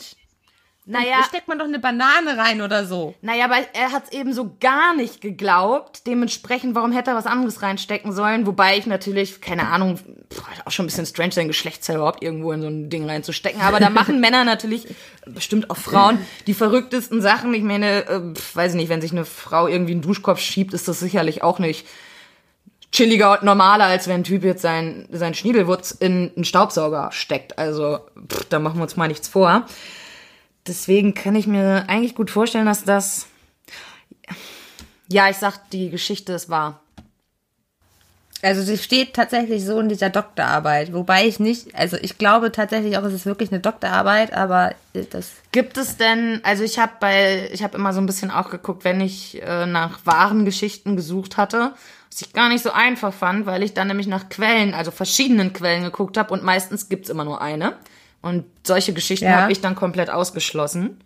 naja, 0.85 1.17
Da 1.19 1.23
steckt 1.25 1.47
man 1.47 1.59
doch 1.59 1.65
eine 1.65 1.77
Banane 1.77 2.37
rein 2.37 2.61
oder 2.61 2.85
so. 2.85 3.13
naja, 3.21 3.45
aber 3.45 3.57
er 3.73 3.91
hat 3.91 4.05
es 4.05 4.11
eben 4.11 4.33
so 4.33 4.55
gar 4.59 4.95
nicht 4.95 5.21
geglaubt. 5.21 6.07
Dementsprechend, 6.07 6.73
warum 6.73 6.91
hätte 6.91 7.11
er 7.11 7.15
was 7.15 7.27
anderes 7.27 7.61
reinstecken 7.61 8.11
sollen? 8.11 8.47
Wobei 8.47 8.77
ich 8.77 8.87
natürlich, 8.87 9.39
keine 9.39 9.67
Ahnung, 9.67 9.97
pff, 9.97 10.41
auch 10.65 10.71
schon 10.71 10.85
ein 10.85 10.87
bisschen 10.87 11.05
strange, 11.05 11.33
sein 11.33 11.47
Geschlechtsteil 11.47 11.97
überhaupt 11.97 12.23
irgendwo 12.23 12.51
in 12.51 12.61
so 12.61 12.67
ein 12.67 12.89
Ding 12.89 13.07
reinzustecken. 13.07 13.61
Aber 13.61 13.79
da 13.79 13.89
machen 13.91 14.19
Männer 14.21 14.45
natürlich, 14.45 14.87
bestimmt 15.27 15.69
auch 15.69 15.77
Frauen, 15.77 16.17
die 16.47 16.55
verrücktesten 16.55 17.21
Sachen. 17.21 17.53
Ich 17.53 17.63
meine, 17.63 18.07
äh, 18.07 18.21
weiß 18.53 18.71
ich 18.71 18.77
nicht, 18.77 18.89
wenn 18.89 19.01
sich 19.01 19.11
eine 19.11 19.25
Frau 19.25 19.67
irgendwie 19.67 19.91
einen 19.91 20.01
Duschkopf 20.01 20.39
schiebt, 20.39 20.73
ist 20.73 20.87
das 20.87 20.99
sicherlich 20.99 21.43
auch 21.43 21.59
nicht 21.59 21.85
chilliger 22.91 23.33
und 23.33 23.43
normaler, 23.43 23.85
als 23.85 24.07
wenn 24.07 24.21
ein 24.21 24.23
Typ 24.23 24.43
jetzt 24.43 24.63
sein, 24.63 25.07
sein 25.11 25.35
Schniedelwurz 25.35 25.91
in 25.91 26.31
einen 26.35 26.45
Staubsauger 26.45 27.11
steckt. 27.11 27.59
Also, 27.59 27.99
pff, 28.27 28.45
da 28.49 28.57
machen 28.57 28.77
wir 28.77 28.83
uns 28.83 28.97
mal 28.97 29.07
nichts 29.07 29.27
vor. 29.27 29.65
Deswegen 30.67 31.13
kann 31.13 31.35
ich 31.35 31.47
mir 31.47 31.85
eigentlich 31.87 32.15
gut 32.15 32.29
vorstellen, 32.31 32.65
dass 32.65 32.83
das. 32.83 33.27
Ja, 35.07 35.29
ich 35.29 35.37
sag, 35.37 35.69
die 35.71 35.89
Geschichte 35.89 36.33
ist 36.33 36.49
wahr. 36.49 36.81
Also 38.41 38.61
sie 38.61 38.77
steht 38.77 39.13
tatsächlich 39.13 39.65
so 39.65 39.79
in 39.79 39.89
dieser 39.89 40.09
Doktorarbeit, 40.09 40.93
wobei 40.93 41.27
ich 41.27 41.41
nicht, 41.41 41.75
also 41.75 41.97
ich 41.97 42.17
glaube 42.17 42.53
tatsächlich 42.53 42.97
auch, 42.97 43.03
es 43.03 43.13
ist 43.13 43.25
wirklich 43.25 43.51
eine 43.51 43.59
Doktorarbeit, 43.59 44.31
aber 44.31 44.75
das 44.93 45.31
Gibt 45.51 45.77
es 45.77 45.97
denn, 45.97 46.39
also 46.43 46.63
ich 46.63 46.79
habe 46.79 46.93
bei, 47.01 47.49
ich 47.51 47.63
habe 47.63 47.77
immer 47.77 47.91
so 47.91 47.99
ein 47.99 48.05
bisschen 48.05 48.31
auch 48.31 48.49
geguckt, 48.49 48.85
wenn 48.85 49.01
ich 49.01 49.41
äh, 49.41 49.65
nach 49.65 50.05
wahren 50.05 50.45
Geschichten 50.45 50.95
gesucht 50.95 51.35
hatte, 51.35 51.73
was 52.09 52.21
ich 52.21 52.31
gar 52.31 52.47
nicht 52.47 52.63
so 52.63 52.71
einfach 52.71 53.13
fand, 53.13 53.45
weil 53.45 53.61
ich 53.61 53.73
dann 53.73 53.87
nämlich 53.87 54.07
nach 54.07 54.29
Quellen, 54.29 54.73
also 54.73 54.91
verschiedenen 54.91 55.51
Quellen 55.51 55.83
geguckt 55.83 56.15
habe 56.15 56.33
und 56.33 56.41
meistens 56.41 56.87
gibt's 56.87 57.09
immer 57.09 57.25
nur 57.25 57.41
eine. 57.41 57.75
Und 58.21 58.45
solche 58.65 58.93
Geschichten 58.93 59.25
Ja. 59.25 59.41
habe 59.41 59.51
ich 59.51 59.61
dann 59.61 59.75
komplett 59.75 60.09
ausgeschlossen. 60.09 60.99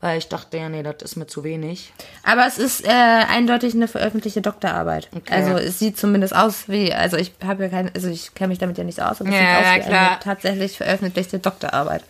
Weil 0.00 0.18
ich 0.18 0.28
dachte, 0.28 0.56
ja, 0.56 0.68
nee, 0.68 0.82
das 0.82 0.96
ist 1.02 1.14
mir 1.16 1.28
zu 1.28 1.44
wenig. 1.44 1.92
Aber 2.24 2.44
es 2.44 2.58
ist 2.58 2.84
äh, 2.84 2.88
eindeutig 2.90 3.72
eine 3.74 3.86
veröffentlichte 3.86 4.42
Doktorarbeit. 4.42 5.08
Okay. 5.14 5.32
Also 5.32 5.52
es 5.52 5.78
sieht 5.78 5.96
zumindest 5.96 6.34
aus 6.34 6.68
wie, 6.68 6.92
also 6.92 7.16
ich 7.16 7.32
habe 7.44 7.62
ja 7.64 7.68
keine, 7.68 7.92
also 7.94 8.08
ich 8.08 8.34
kenne 8.34 8.48
mich 8.48 8.58
damit 8.58 8.78
ja 8.78 8.82
nicht 8.84 8.96
so 8.96 9.02
aus, 9.02 9.20
aber 9.20 9.30
es 9.30 9.36
Ja, 9.36 9.40
sieht 9.40 9.58
aus 9.58 9.64
ja, 9.64 9.76
wie 9.76 9.80
klar. 9.88 10.10
eine 10.10 10.18
tatsächlich 10.20 10.76
veröffentlichte 10.76 11.38
Doktorarbeit. 11.38 12.02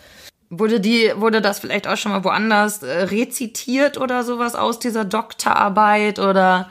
Wurde 0.48 0.80
die, 0.80 1.12
wurde 1.16 1.42
das 1.42 1.58
vielleicht 1.58 1.86
auch 1.86 1.98
schon 1.98 2.12
mal 2.12 2.24
woanders 2.24 2.82
äh, 2.82 2.90
rezitiert 3.04 3.98
oder 3.98 4.22
sowas 4.24 4.54
aus 4.54 4.78
dieser 4.78 5.04
Doktorarbeit 5.04 6.18
oder? 6.18 6.70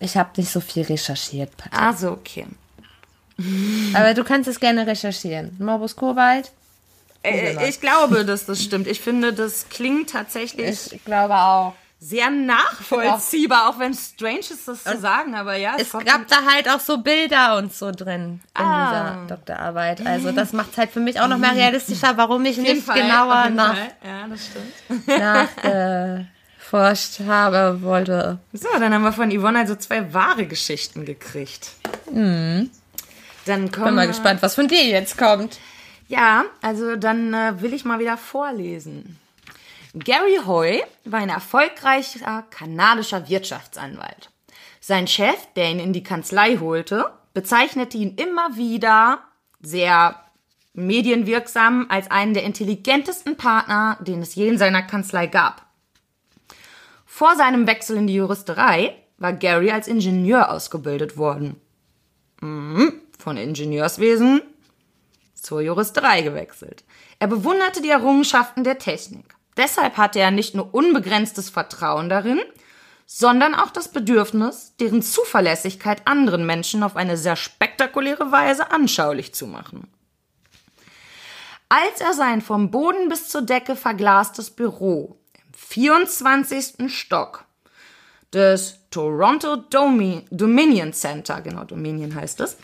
Ich 0.00 0.16
habe 0.16 0.30
nicht 0.36 0.50
so 0.50 0.58
viel 0.60 0.82
recherchiert. 0.82 1.56
Pat. 1.56 1.70
Ah, 1.72 1.92
so, 1.92 2.10
okay. 2.10 2.46
Aber 3.94 4.14
du 4.14 4.24
kannst 4.24 4.48
es 4.48 4.60
gerne 4.60 4.86
recherchieren. 4.86 5.56
Morbus 5.58 5.96
Kobalt, 5.96 6.50
Äh, 7.24 7.68
ich 7.68 7.80
glaube, 7.80 8.24
dass 8.24 8.46
das 8.46 8.62
stimmt. 8.62 8.86
Ich 8.88 9.00
finde, 9.00 9.32
das 9.32 9.66
klingt 9.70 10.10
tatsächlich 10.10 10.92
ich 10.92 11.04
glaube 11.04 11.34
auch. 11.36 11.74
sehr 12.00 12.30
nachvollziehbar, 12.30 13.68
auch 13.68 13.78
wenn 13.78 13.92
es 13.92 14.08
strange 14.14 14.40
ist, 14.40 14.66
das 14.66 14.82
zu 14.82 14.98
sagen, 14.98 15.36
aber 15.36 15.54
ja, 15.54 15.74
Es 15.78 15.90
kommt 15.90 16.04
gab 16.06 16.26
da 16.26 16.38
halt 16.52 16.68
auch 16.68 16.80
so 16.80 16.98
Bilder 16.98 17.58
und 17.58 17.72
so 17.72 17.92
drin 17.92 18.40
in 18.58 18.64
Ah. 18.64 18.88
dieser 19.24 19.36
Doktorarbeit. 19.36 20.04
Also 20.04 20.32
das 20.32 20.52
macht 20.52 20.76
halt 20.76 20.90
für 20.90 20.98
mich 20.98 21.20
auch 21.20 21.28
noch 21.28 21.38
mehr 21.38 21.54
realistischer, 21.54 22.16
warum 22.16 22.44
ich 22.44 22.56
nicht 22.58 22.82
Fall, 22.82 23.00
genauer 23.00 23.44
jeden 23.44 23.54
nach, 23.56 23.76
Fall. 23.76 23.92
Ja, 25.06 25.48
nachgeforscht 26.70 27.20
habe, 27.26 27.82
wollte. 27.82 28.38
So, 28.52 28.68
dann 28.80 28.92
haben 28.92 29.02
wir 29.02 29.12
von 29.12 29.30
Yvonne 29.30 29.60
also 29.60 29.76
zwei 29.76 30.12
wahre 30.12 30.46
Geschichten 30.46 31.04
gekriegt. 31.04 31.70
Dann 33.46 33.70
kommen 33.70 33.86
Bin 33.86 33.94
mal 33.96 34.06
gespannt, 34.06 34.42
was 34.42 34.54
von 34.54 34.68
dir 34.68 34.84
jetzt 34.84 35.18
kommt. 35.18 35.58
Ja, 36.08 36.44
also 36.60 36.96
dann 36.96 37.32
äh, 37.34 37.60
will 37.60 37.72
ich 37.72 37.84
mal 37.84 37.98
wieder 37.98 38.16
vorlesen. 38.16 39.18
Gary 39.94 40.40
Hoy 40.46 40.82
war 41.04 41.20
ein 41.20 41.28
erfolgreicher 41.28 42.44
kanadischer 42.50 43.28
Wirtschaftsanwalt. 43.28 44.30
Sein 44.80 45.06
Chef, 45.06 45.36
der 45.54 45.70
ihn 45.70 45.80
in 45.80 45.92
die 45.92 46.02
Kanzlei 46.02 46.56
holte, 46.56 47.10
bezeichnete 47.34 47.98
ihn 47.98 48.14
immer 48.16 48.56
wieder 48.56 49.20
sehr 49.60 50.16
medienwirksam 50.74 51.86
als 51.88 52.10
einen 52.10 52.34
der 52.34 52.44
intelligentesten 52.44 53.36
Partner, 53.36 53.98
den 54.00 54.22
es 54.22 54.34
je 54.34 54.48
in 54.48 54.58
seiner 54.58 54.82
Kanzlei 54.82 55.26
gab. 55.26 55.66
Vor 57.04 57.36
seinem 57.36 57.66
Wechsel 57.66 57.98
in 57.98 58.06
die 58.06 58.14
Juristerei 58.14 58.96
war 59.18 59.34
Gary 59.34 59.70
als 59.70 59.86
Ingenieur 59.86 60.50
ausgebildet 60.50 61.16
worden. 61.16 61.60
Mhm, 62.40 62.94
Von 63.22 63.36
Ingenieurswesen 63.36 64.42
zur 65.34 65.60
Juristerei 65.60 66.22
gewechselt. 66.22 66.82
Er 67.20 67.28
bewunderte 67.28 67.80
die 67.80 67.90
Errungenschaften 67.90 68.64
der 68.64 68.78
Technik. 68.78 69.36
Deshalb 69.56 69.96
hatte 69.96 70.18
er 70.18 70.32
nicht 70.32 70.56
nur 70.56 70.74
unbegrenztes 70.74 71.48
Vertrauen 71.48 72.08
darin, 72.08 72.40
sondern 73.06 73.54
auch 73.54 73.70
das 73.70 73.86
Bedürfnis, 73.86 74.74
deren 74.80 75.02
Zuverlässigkeit 75.02 76.02
anderen 76.04 76.46
Menschen 76.46 76.82
auf 76.82 76.96
eine 76.96 77.16
sehr 77.16 77.36
spektakuläre 77.36 78.32
Weise 78.32 78.72
anschaulich 78.72 79.32
zu 79.32 79.46
machen. 79.46 79.86
Als 81.68 82.00
er 82.00 82.14
sein 82.14 82.40
vom 82.40 82.72
Boden 82.72 83.08
bis 83.08 83.28
zur 83.28 83.42
Decke 83.42 83.76
verglastes 83.76 84.50
Büro 84.50 85.16
im 85.36 85.54
24. 85.54 86.90
Stock 86.92 87.44
des 88.32 88.78
Toronto 88.90 89.56
Domi 89.56 90.24
Dominion 90.30 90.92
Center, 90.92 91.40
genau 91.40 91.64
Dominion 91.64 92.14
heißt 92.14 92.40
es, 92.40 92.56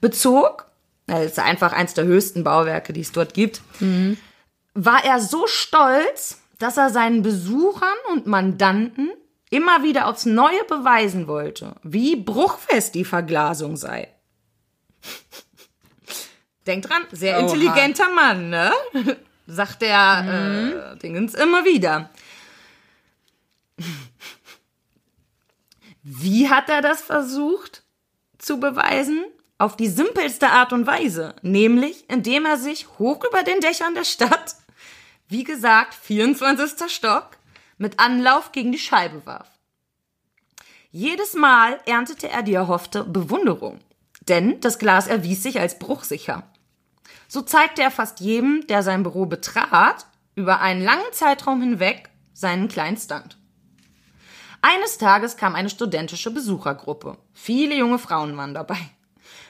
bezog, 0.00 0.66
das 1.06 1.24
ist 1.26 1.38
einfach 1.38 1.72
eins 1.72 1.94
der 1.94 2.04
höchsten 2.04 2.44
Bauwerke, 2.44 2.92
die 2.92 3.00
es 3.00 3.12
dort 3.12 3.34
gibt, 3.34 3.62
war 4.74 5.04
er 5.04 5.20
so 5.20 5.46
stolz, 5.46 6.42
dass 6.58 6.76
er 6.76 6.90
seinen 6.90 7.22
Besuchern 7.22 7.96
und 8.12 8.26
Mandanten 8.26 9.10
immer 9.50 9.82
wieder 9.82 10.06
aufs 10.06 10.26
Neue 10.26 10.64
beweisen 10.68 11.28
wollte, 11.28 11.76
wie 11.82 12.16
bruchfest 12.16 12.94
die 12.94 13.04
Verglasung 13.04 13.76
sei. 13.76 14.08
Denkt 16.66 16.88
dran, 16.88 17.06
sehr 17.12 17.36
Oha. 17.36 17.42
intelligenter 17.46 18.10
Mann, 18.10 18.50
ne? 18.50 18.72
Sagt 19.46 19.82
der 19.82 20.94
äh, 20.94 20.98
Dingens 20.98 21.34
immer 21.34 21.64
wieder. 21.64 22.10
Wie 26.02 26.50
hat 26.50 26.68
er 26.68 26.82
das 26.82 27.00
versucht 27.00 27.84
zu 28.38 28.58
beweisen? 28.58 29.24
Auf 29.58 29.76
die 29.76 29.88
simpelste 29.88 30.50
Art 30.50 30.72
und 30.72 30.86
Weise, 30.86 31.34
nämlich 31.42 32.08
indem 32.10 32.44
er 32.44 32.58
sich 32.58 32.86
hoch 32.98 33.24
über 33.24 33.42
den 33.42 33.60
Dächern 33.60 33.94
der 33.94 34.04
Stadt, 34.04 34.56
wie 35.28 35.44
gesagt, 35.44 35.94
24. 35.94 36.90
Stock, 36.90 37.30
mit 37.78 37.98
Anlauf 37.98 38.52
gegen 38.52 38.72
die 38.72 38.78
Scheibe 38.78 39.24
warf. 39.26 39.50
Jedes 40.90 41.34
Mal 41.34 41.78
erntete 41.86 42.28
er 42.28 42.42
die 42.42 42.54
erhoffte 42.54 43.04
Bewunderung, 43.04 43.80
denn 44.28 44.60
das 44.60 44.78
Glas 44.78 45.06
erwies 45.06 45.42
sich 45.42 45.60
als 45.60 45.78
bruchsicher. 45.78 46.44
So 47.28 47.42
zeigte 47.42 47.82
er 47.82 47.90
fast 47.90 48.20
jedem, 48.20 48.66
der 48.66 48.82
sein 48.82 49.02
Büro 49.02 49.26
betrat, 49.26 50.06
über 50.34 50.60
einen 50.60 50.82
langen 50.82 51.12
Zeitraum 51.12 51.60
hinweg 51.60 52.08
seinen 52.32 52.68
kleinen 52.68 52.96
Stand. 52.96 53.38
Eines 54.62 54.98
Tages 54.98 55.36
kam 55.36 55.54
eine 55.54 55.70
studentische 55.70 56.30
Besuchergruppe. 56.30 57.18
Viele 57.32 57.74
junge 57.74 57.98
Frauen 57.98 58.36
waren 58.36 58.54
dabei. 58.54 58.78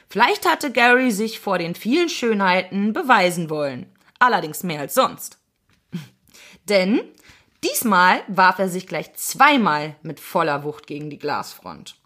Vielleicht 0.09 0.49
hatte 0.49 0.73
Gary 0.73 1.11
sich 1.11 1.41
vor 1.41 1.59
den 1.59 1.75
vielen 1.75 2.09
Schönheiten 2.09 2.93
beweisen 2.93 3.51
wollen. 3.51 3.93
Allerdings 4.19 4.63
mehr 4.63 4.81
als 4.81 4.95
sonst. 4.95 5.39
Denn 6.69 7.03
diesmal 7.65 8.23
warf 8.29 8.59
er 8.59 8.69
sich 8.69 8.87
gleich 8.87 9.15
zweimal 9.15 9.97
mit 10.03 10.21
voller 10.21 10.65
Wucht 10.65 10.87
gegen 10.87 11.11
die 11.11 11.19
Glasfront. 11.19 11.97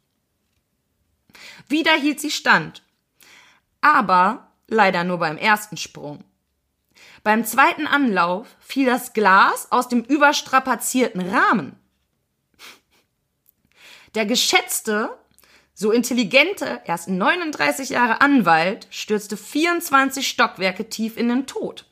Wieder 1.69 1.93
hielt 1.93 2.21
sie 2.21 2.31
stand. 2.31 2.83
Aber 3.81 4.53
leider 4.67 5.05
nur 5.05 5.19
beim 5.19 5.37
ersten 5.37 5.77
Sprung. 5.77 6.25
Beim 7.23 7.45
zweiten 7.45 7.87
Anlauf 7.87 8.57
fiel 8.61 8.87
das 8.87 9.13
Glas 9.13 9.71
aus 9.71 9.89
dem 9.89 10.03
überstrapazierten 10.03 11.21
Rahmen. 11.21 11.77
Der 14.15 14.27
geschätzte, 14.27 15.17
so 15.81 15.93
intelligente, 15.93 16.83
erst 16.85 17.09
39 17.09 17.89
Jahre 17.89 18.21
Anwalt 18.21 18.87
stürzte 18.91 19.39
24 19.39 20.29
Stockwerke 20.29 20.91
tief 20.91 21.17
in 21.17 21.31
den 21.31 21.47
Tod. 21.47 21.87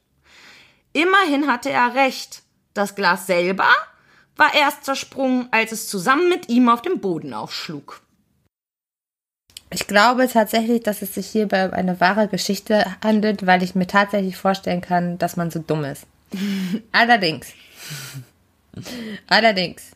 Immerhin 0.92 1.46
hatte 1.46 1.70
er 1.70 1.94
recht. 1.94 2.42
Das 2.74 2.94
Glas 2.94 3.26
selber 3.26 3.70
war 4.36 4.54
erst 4.54 4.84
zersprungen, 4.84 5.48
als 5.52 5.72
es 5.72 5.88
zusammen 5.88 6.28
mit 6.28 6.50
ihm 6.50 6.68
auf 6.68 6.82
dem 6.82 7.00
Boden 7.00 7.32
aufschlug. 7.32 8.02
Ich 9.70 9.86
glaube 9.86 10.28
tatsächlich, 10.28 10.82
dass 10.82 11.00
es 11.00 11.14
sich 11.14 11.26
hierbei 11.26 11.66
um 11.66 11.72
eine 11.72 11.98
wahre 11.98 12.28
Geschichte 12.28 12.84
handelt, 13.02 13.46
weil 13.46 13.62
ich 13.62 13.74
mir 13.74 13.86
tatsächlich 13.86 14.36
vorstellen 14.36 14.82
kann, 14.82 15.16
dass 15.16 15.38
man 15.38 15.50
so 15.50 15.60
dumm 15.60 15.84
ist. 15.84 16.06
Allerdings. 16.92 17.54
Allerdings. 19.28 19.92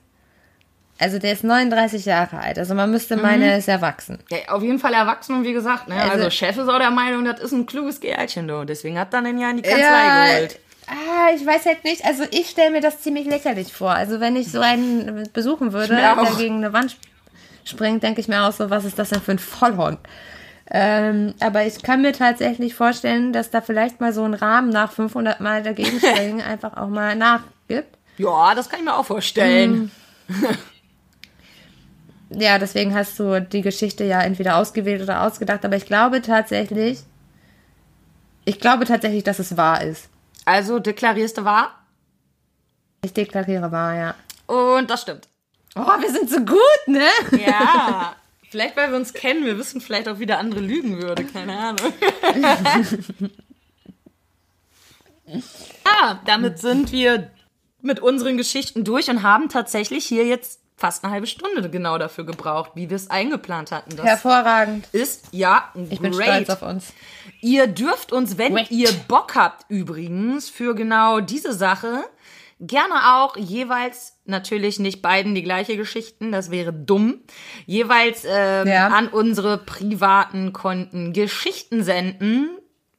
Also 0.98 1.18
der 1.18 1.33
ist 1.33 1.42
39 1.42 2.05
Jahre 2.05 2.38
alt. 2.38 2.59
Also 2.59 2.74
man 2.74 2.90
müsste 2.90 3.16
meinen, 3.16 3.42
er 3.42 3.59
ist 3.59 3.66
erwachsen. 3.68 4.18
Ja, 4.31 4.38
auf 4.55 4.62
jeden 4.62 4.78
Fall 4.78 4.94
erwachsen 4.94 5.35
und 5.37 5.44
wie 5.44 5.52
gesagt, 5.52 5.88
ne? 5.88 5.96
Also, 5.96 6.12
Also- 6.24 6.31
Chef 6.31 6.57
ist 6.57 6.68
auch 6.68 6.78
der 6.78 6.90
Meinung, 6.90 7.24
das 7.24 7.40
ist 7.40 7.52
ein 7.52 7.66
kluges 7.66 8.00
Gerlchen, 8.00 8.46
du. 8.46 8.64
Deswegen 8.64 8.98
hat 8.98 9.12
er 9.12 9.22
den 9.22 9.38
ja 9.38 9.50
in 9.50 9.57
die 9.57 9.62
Kanzlei 9.62 9.81
Ja, 9.81 10.26
geholt. 10.35 10.59
Ah, 10.87 11.31
ich 11.35 11.44
weiß 11.46 11.66
halt 11.66 11.85
nicht. 11.85 12.05
Also 12.05 12.24
ich 12.31 12.50
stelle 12.50 12.70
mir 12.70 12.81
das 12.81 13.00
ziemlich 13.00 13.26
lächerlich 13.26 13.72
vor. 13.72 13.90
Also 13.92 14.20
wenn 14.20 14.37
ich 14.37 14.50
so 14.52 14.61
einen 14.61 15.28
besuchen 15.33 15.72
würde, 15.72 15.96
der 15.96 16.16
gegen 16.37 16.57
eine 16.57 16.72
Wand 16.72 16.96
springt, 17.64 18.02
denke 18.02 18.20
ich 18.20 18.28
mir 18.28 18.42
auch 18.44 18.52
so, 18.52 18.68
was 18.70 18.85
ist 18.85 18.98
das 18.98 19.11
denn 19.11 19.20
für 19.22 19.33
ein 19.33 19.38
Vollhorn? 19.38 19.98
Ähm, 20.70 21.35
aber 21.40 21.64
ich 21.66 21.83
kann 21.83 22.02
mir 22.02 22.12
tatsächlich 22.12 22.74
vorstellen, 22.74 23.33
dass 23.33 23.50
da 23.50 23.61
vielleicht 23.61 24.00
mal 24.00 24.12
so 24.12 24.24
ein 24.24 24.35
Rahmen 24.35 24.70
nach 24.70 24.90
500 24.92 25.40
Mal 25.40 25.62
dagegen 25.62 25.98
springen 25.98 26.40
einfach 26.48 26.76
auch 26.76 26.88
mal 26.88 27.14
nachgibt. 27.16 27.96
Ja, 28.18 28.55
das 28.55 28.68
kann 28.68 28.81
ich 28.81 28.85
mir 28.85 28.96
auch 28.96 29.05
vorstellen. 29.07 29.90
Ja, 32.38 32.59
deswegen 32.59 32.95
hast 32.95 33.18
du 33.18 33.40
die 33.40 33.62
Geschichte 33.62 34.05
ja 34.05 34.21
entweder 34.23 34.57
ausgewählt 34.57 35.03
oder 35.03 35.23
ausgedacht. 35.23 35.64
Aber 35.64 35.77
ich 35.77 35.87
glaube 35.87 36.23
tatsächlich, 36.23 37.01
ich 38.45 38.59
glaube 38.59 38.85
tatsächlich, 38.85 39.25
dass 39.25 39.38
es 39.38 39.57
wahr 39.57 39.83
ist. 39.83 40.09
Also 40.45 40.79
deklarierst 40.79 41.38
du 41.38 41.45
wahr? 41.45 41.79
Ich 43.05 43.12
deklariere 43.12 43.71
wahr, 43.73 43.95
ja. 43.95 44.14
Und 44.47 44.90
das 44.90 45.03
stimmt. 45.03 45.29
Oh, 45.75 45.81
wir 45.81 46.11
sind 46.11 46.29
so 46.29 46.40
gut, 46.40 46.87
ne? 46.87 47.09
Ja. 47.47 48.16
vielleicht, 48.51 48.77
weil 48.77 48.90
wir 48.90 48.97
uns 48.97 49.12
kennen, 49.12 49.45
wir 49.45 49.59
wissen 49.59 49.81
vielleicht 49.81 50.09
auch, 50.09 50.18
wie 50.18 50.27
der 50.27 50.38
andere 50.38 50.61
lügen 50.61 51.01
würde. 51.01 51.25
Keine 51.25 51.57
Ahnung. 51.57 51.92
ja, 55.27 56.21
damit 56.27 56.59
sind 56.59 56.92
wir 56.92 57.31
mit 57.81 58.01
unseren 58.01 58.37
Geschichten 58.37 58.85
durch 58.85 59.09
und 59.09 59.23
haben 59.23 59.49
tatsächlich 59.49 60.05
hier 60.05 60.27
jetzt 60.27 60.62
fast 60.76 61.04
eine 61.04 61.12
halbe 61.12 61.26
Stunde 61.26 61.68
genau 61.70 61.98
dafür 61.98 62.24
gebraucht, 62.24 62.72
wie 62.74 62.88
wir 62.90 62.96
es 62.96 63.08
eingeplant 63.11 63.70
hatten. 63.70 63.94
Das 63.96 64.04
Hervorragend. 64.06 64.88
ist 64.92 65.28
ja 65.32 65.72
Ich 65.90 66.00
bin 66.00 66.12
great. 66.12 66.46
stolz 66.46 66.50
auf 66.50 66.62
uns. 66.68 66.92
Ihr 67.40 67.66
dürft 67.68 68.12
uns, 68.12 68.38
wenn 68.38 68.54
Great. 68.54 68.70
ihr 68.70 68.90
Bock 69.08 69.35
habt, 69.35 69.66
übrigens, 69.70 70.48
für 70.48 70.74
genau 70.74 71.20
diese 71.20 71.52
Sache, 71.52 72.02
gerne 72.58 73.16
auch 73.16 73.37
jeweils, 73.37 74.18
natürlich 74.24 74.78
nicht 74.78 75.02
beiden 75.02 75.35
die 75.35 75.42
gleiche 75.42 75.76
Geschichten, 75.76 76.30
das 76.32 76.50
wäre 76.50 76.72
dumm, 76.72 77.20
jeweils 77.66 78.24
ähm, 78.28 78.66
Ja. 78.68 78.88
an 78.88 79.08
unsere 79.08 79.58
privaten 79.58 80.52
Konten 80.52 81.12
Geschichten 81.12 81.82
senden. 81.85 82.50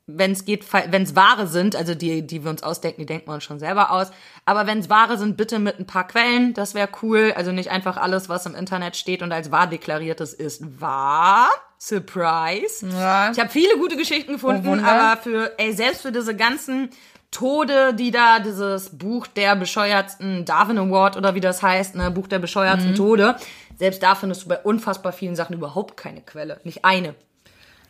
Wenn 0.05 0.33
es 0.33 0.43
geht, 0.43 0.65
wenn 0.73 1.03
es 1.03 1.15
wahre 1.15 1.47
sind, 1.47 1.77
also 1.77 1.95
die, 1.95 2.27
die 2.27 2.43
wir 2.43 2.49
uns 2.51 2.61
ausdenken, 2.61 2.99
die 3.01 3.05
denken 3.05 3.27
wir 3.29 3.35
uns 3.35 3.43
schon 3.45 3.59
selber 3.59 3.91
aus. 3.91 4.11
Aber 4.43 4.67
wenn 4.67 4.79
es 4.79 4.89
wahre 4.89 5.17
sind, 5.17 5.37
bitte 5.37 5.59
mit 5.59 5.79
ein 5.79 5.85
paar 5.85 6.05
Quellen, 6.05 6.53
das 6.53 6.73
wäre 6.75 6.89
cool. 7.01 7.33
Also 7.37 7.53
nicht 7.53 7.71
einfach 7.71 7.95
alles, 7.95 8.27
was 8.27 8.45
im 8.45 8.53
Internet 8.53 8.97
steht 8.97 9.21
und 9.21 9.31
als 9.31 9.49
wahr 9.51 9.67
deklariertes 9.67 10.33
ist, 10.33 10.81
wahr. 10.81 11.49
Surprise. 11.77 12.85
Ja. 12.87 13.31
Ich 13.31 13.39
habe 13.39 13.49
viele 13.49 13.77
gute 13.77 13.95
Geschichten 13.95 14.33
gefunden, 14.33 14.81
Oh, 14.83 14.85
aber 14.85 15.21
für, 15.21 15.57
ey, 15.57 15.73
selbst 15.73 16.01
für 16.01 16.11
diese 16.11 16.35
ganzen 16.35 16.89
Tode, 17.31 17.93
die 17.93 18.11
da, 18.11 18.39
dieses 18.39 18.89
Buch 18.97 19.25
der 19.27 19.55
bescheuertsten 19.55 20.45
Darwin 20.45 20.77
Award 20.77 21.17
oder 21.17 21.33
wie 21.33 21.39
das 21.41 21.63
heißt, 21.63 21.95
ne, 21.95 22.11
Buch 22.11 22.27
der 22.27 22.39
bescheuertsten 22.39 22.91
Mhm. 22.91 22.95
Tode, 22.97 23.35
selbst 23.77 24.03
da 24.03 24.15
findest 24.15 24.43
du 24.43 24.49
bei 24.49 24.59
unfassbar 24.59 25.13
vielen 25.13 25.35
Sachen 25.35 25.55
überhaupt 25.55 25.97
keine 25.97 26.21
Quelle. 26.21 26.59
Nicht 26.63 26.85
eine. 26.85 27.15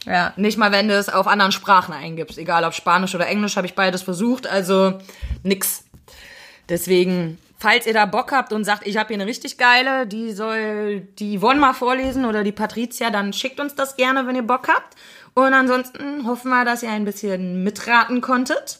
Ja. 0.06 0.34
Nicht 0.36 0.58
mal, 0.58 0.72
wenn 0.72 0.88
du 0.88 0.96
es 0.96 1.10
auf 1.10 1.28
anderen 1.28 1.52
Sprachen 1.52 1.94
eingibst. 1.94 2.38
Egal 2.38 2.63
ob 2.66 2.74
Spanisch 2.74 3.16
oder 3.16 3.28
Englisch, 3.28 3.56
habe 3.56 3.68
ich 3.68 3.76
beides 3.76 4.02
versucht, 4.02 4.48
also 4.48 5.00
nix. 5.44 5.86
Deswegen, 6.70 7.38
falls 7.58 7.86
ihr 7.86 7.94
da 7.94 8.06
Bock 8.06 8.32
habt 8.32 8.54
und 8.54 8.63
sagt, 8.63 8.86
ich 8.88 8.98
habe 8.98 9.08
hier 9.08 9.18
eine 9.18 9.26
richtig 9.26 9.58
geile, 9.58 10.08
die 10.08 10.32
soll 10.32 11.02
die 11.20 11.39
Yvonne 11.39 11.60
mal 11.60 11.74
vorlesen 11.74 12.26
oder 12.26 12.44
die 12.44 12.52
Patricia, 12.52 13.10
dann 13.10 13.34
schickt 13.34 13.60
uns 13.60 13.76
das 13.76 13.96
gerne, 13.96 14.28
wenn 14.28 14.36
ihr 14.36 14.44
Bock 14.44 14.68
habt. 14.68 14.96
Und 15.34 15.54
ansonsten 15.54 16.28
hoffen 16.28 16.50
wir, 16.50 16.66
dass 16.66 16.84
ihr 16.84 16.92
ein 16.92 17.06
bisschen 17.06 17.63
mitraten 17.63 18.22
konntet 18.22 18.80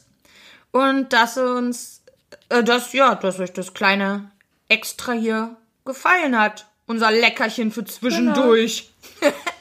und 0.70 1.12
dass 1.12 1.36
uns, 1.36 2.02
äh, 2.48 2.62
dass, 2.62 2.92
ja, 2.92 3.14
dass 3.14 3.40
euch 3.40 3.52
das 3.52 3.74
kleine 3.74 4.30
Extra 4.68 5.12
hier 5.12 5.56
gefallen 5.84 6.38
hat. 6.38 6.66
Unser 6.86 7.10
Leckerchen 7.10 7.70
für 7.70 7.84
zwischendurch. 7.84 8.92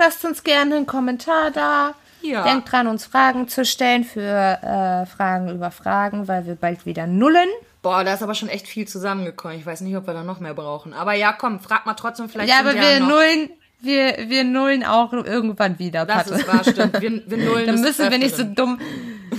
Lasst 0.00 0.24
uns 0.24 0.42
gerne 0.44 0.76
einen 0.76 0.86
Kommentar 0.86 1.50
da. 1.50 1.94
Ja. 2.22 2.42
Denkt 2.42 2.72
dran, 2.72 2.86
uns 2.86 3.04
Fragen 3.04 3.48
zu 3.48 3.66
stellen 3.66 4.04
für 4.04 4.20
äh, 4.22 5.04
Fragen 5.04 5.50
über 5.50 5.70
Fragen, 5.70 6.26
weil 6.26 6.46
wir 6.46 6.54
bald 6.54 6.86
wieder 6.86 7.06
nullen. 7.06 7.48
Boah, 7.82 8.02
da 8.02 8.14
ist 8.14 8.22
aber 8.22 8.34
schon 8.34 8.48
echt 8.48 8.66
viel 8.66 8.88
zusammengekommen. 8.88 9.58
Ich 9.58 9.66
weiß 9.66 9.82
nicht, 9.82 9.94
ob 9.96 10.06
wir 10.06 10.14
da 10.14 10.22
noch 10.22 10.40
mehr 10.40 10.54
brauchen. 10.54 10.94
Aber 10.94 11.12
ja, 11.12 11.32
komm, 11.32 11.60
frag 11.60 11.84
mal 11.84 11.94
trotzdem 11.94 12.30
vielleicht. 12.30 12.48
Ja, 12.48 12.60
aber 12.60 12.74
wir 12.74 13.00
noch, 13.00 13.08
nullen, 13.08 13.50
wir, 13.80 14.28
wir 14.28 14.44
nullen 14.44 14.84
auch 14.84 15.12
irgendwann 15.12 15.78
wieder, 15.78 16.06
Das 16.06 16.24
Patte. 16.24 16.34
ist 16.34 16.48
wahr, 16.48 16.64
stimmt. 16.64 17.00
Wir, 17.00 17.22
wir 17.26 17.36
nullen 17.50 17.66
Dann 17.66 17.80
müssen 17.82 18.10
wir 18.10 18.18
nicht 18.18 18.36
so 18.36 18.44
dumm, 18.44 18.78
ja, 18.80 18.86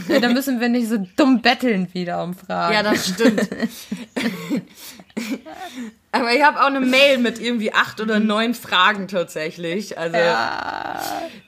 dann 0.07 0.33
müssen 0.33 0.59
wir 0.59 0.69
nicht 0.69 0.89
so 0.89 0.97
dumm 1.15 1.41
betteln 1.41 1.87
wieder 1.93 2.23
um 2.23 2.33
Fragen. 2.33 2.73
Ja, 2.73 2.83
das 2.83 3.07
stimmt. 3.07 3.49
aber 6.11 6.33
ich 6.33 6.43
habe 6.43 6.59
auch 6.61 6.67
eine 6.67 6.81
Mail 6.81 7.17
mit 7.17 7.39
irgendwie 7.39 7.73
acht 7.73 8.01
oder 8.01 8.19
neun 8.19 8.53
Fragen 8.53 9.07
tatsächlich. 9.07 9.97
Also 9.97 10.17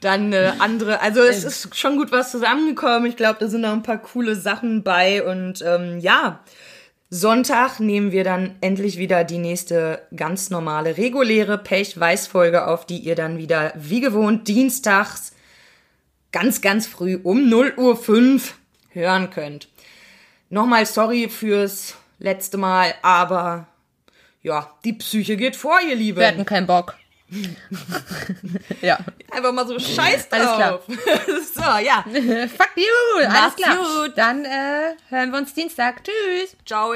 dann 0.02 0.34
äh, 0.34 0.54
andere. 0.60 1.02
Also 1.02 1.22
es 1.22 1.44
ist 1.44 1.76
schon 1.76 1.98
gut 1.98 2.12
was 2.12 2.32
zusammengekommen. 2.32 3.06
Ich 3.06 3.18
glaube, 3.18 3.38
da 3.40 3.48
sind 3.48 3.62
noch 3.62 3.74
ein 3.74 3.84
paar 3.84 4.02
coole 4.02 4.36
Sachen 4.36 4.84
bei. 4.84 5.24
Und 5.24 5.64
ähm, 5.66 6.00
ja, 6.00 6.40
Sonntag 7.10 7.80
nehmen 7.80 8.12
wir 8.12 8.24
dann 8.24 8.56
endlich 8.62 8.98
wieder 8.98 9.24
die 9.24 9.38
nächste 9.38 10.02
ganz 10.16 10.50
normale, 10.50 10.98
reguläre 10.98 11.58
Pech-Weiß-Folge 11.58 12.68
auf, 12.68 12.86
die 12.86 12.98
ihr 12.98 13.16
dann 13.16 13.38
wieder 13.38 13.74
wie 13.76 14.02
gewohnt 14.02 14.48
dienstags 14.48 15.33
ganz, 16.34 16.60
ganz 16.60 16.86
früh 16.86 17.18
um 17.24 17.48
0 17.48 17.76
Uhr 17.78 17.96
5 17.96 18.56
hören 18.90 19.30
könnt. 19.30 19.70
Nochmal 20.50 20.86
sorry 20.86 21.30
fürs 21.30 21.96
letzte 22.20 22.58
Mal, 22.58 22.94
aber 23.02 23.68
ja, 24.42 24.70
die 24.84 24.94
Psyche 24.94 25.38
geht 25.38 25.56
vor, 25.56 25.80
ihr 25.80 25.96
Lieben. 25.96 26.20
Wir 26.20 26.28
hatten 26.28 26.46
keinen 26.46 26.68
Bock. 26.68 26.96
ja. 28.82 29.00
Einfach 29.32 29.52
mal 29.52 29.68
so 29.68 29.80
scheiß 29.80 30.28
Alles 30.32 30.54
klar. 30.56 30.72
drauf. 30.72 30.82
so, 31.54 31.62
ja. 31.62 32.04
Fuck 32.48 32.72
you. 32.76 33.28
Alles 33.28 33.56
klar. 33.56 33.78
gut. 33.78 34.18
Dann 34.18 34.46
äh, 34.46 34.96
hören 35.10 35.32
wir 35.32 35.40
uns 35.40 35.54
Dienstag. 35.54 36.04
Tschüss. 36.04 36.56
Ciao. 36.66 36.94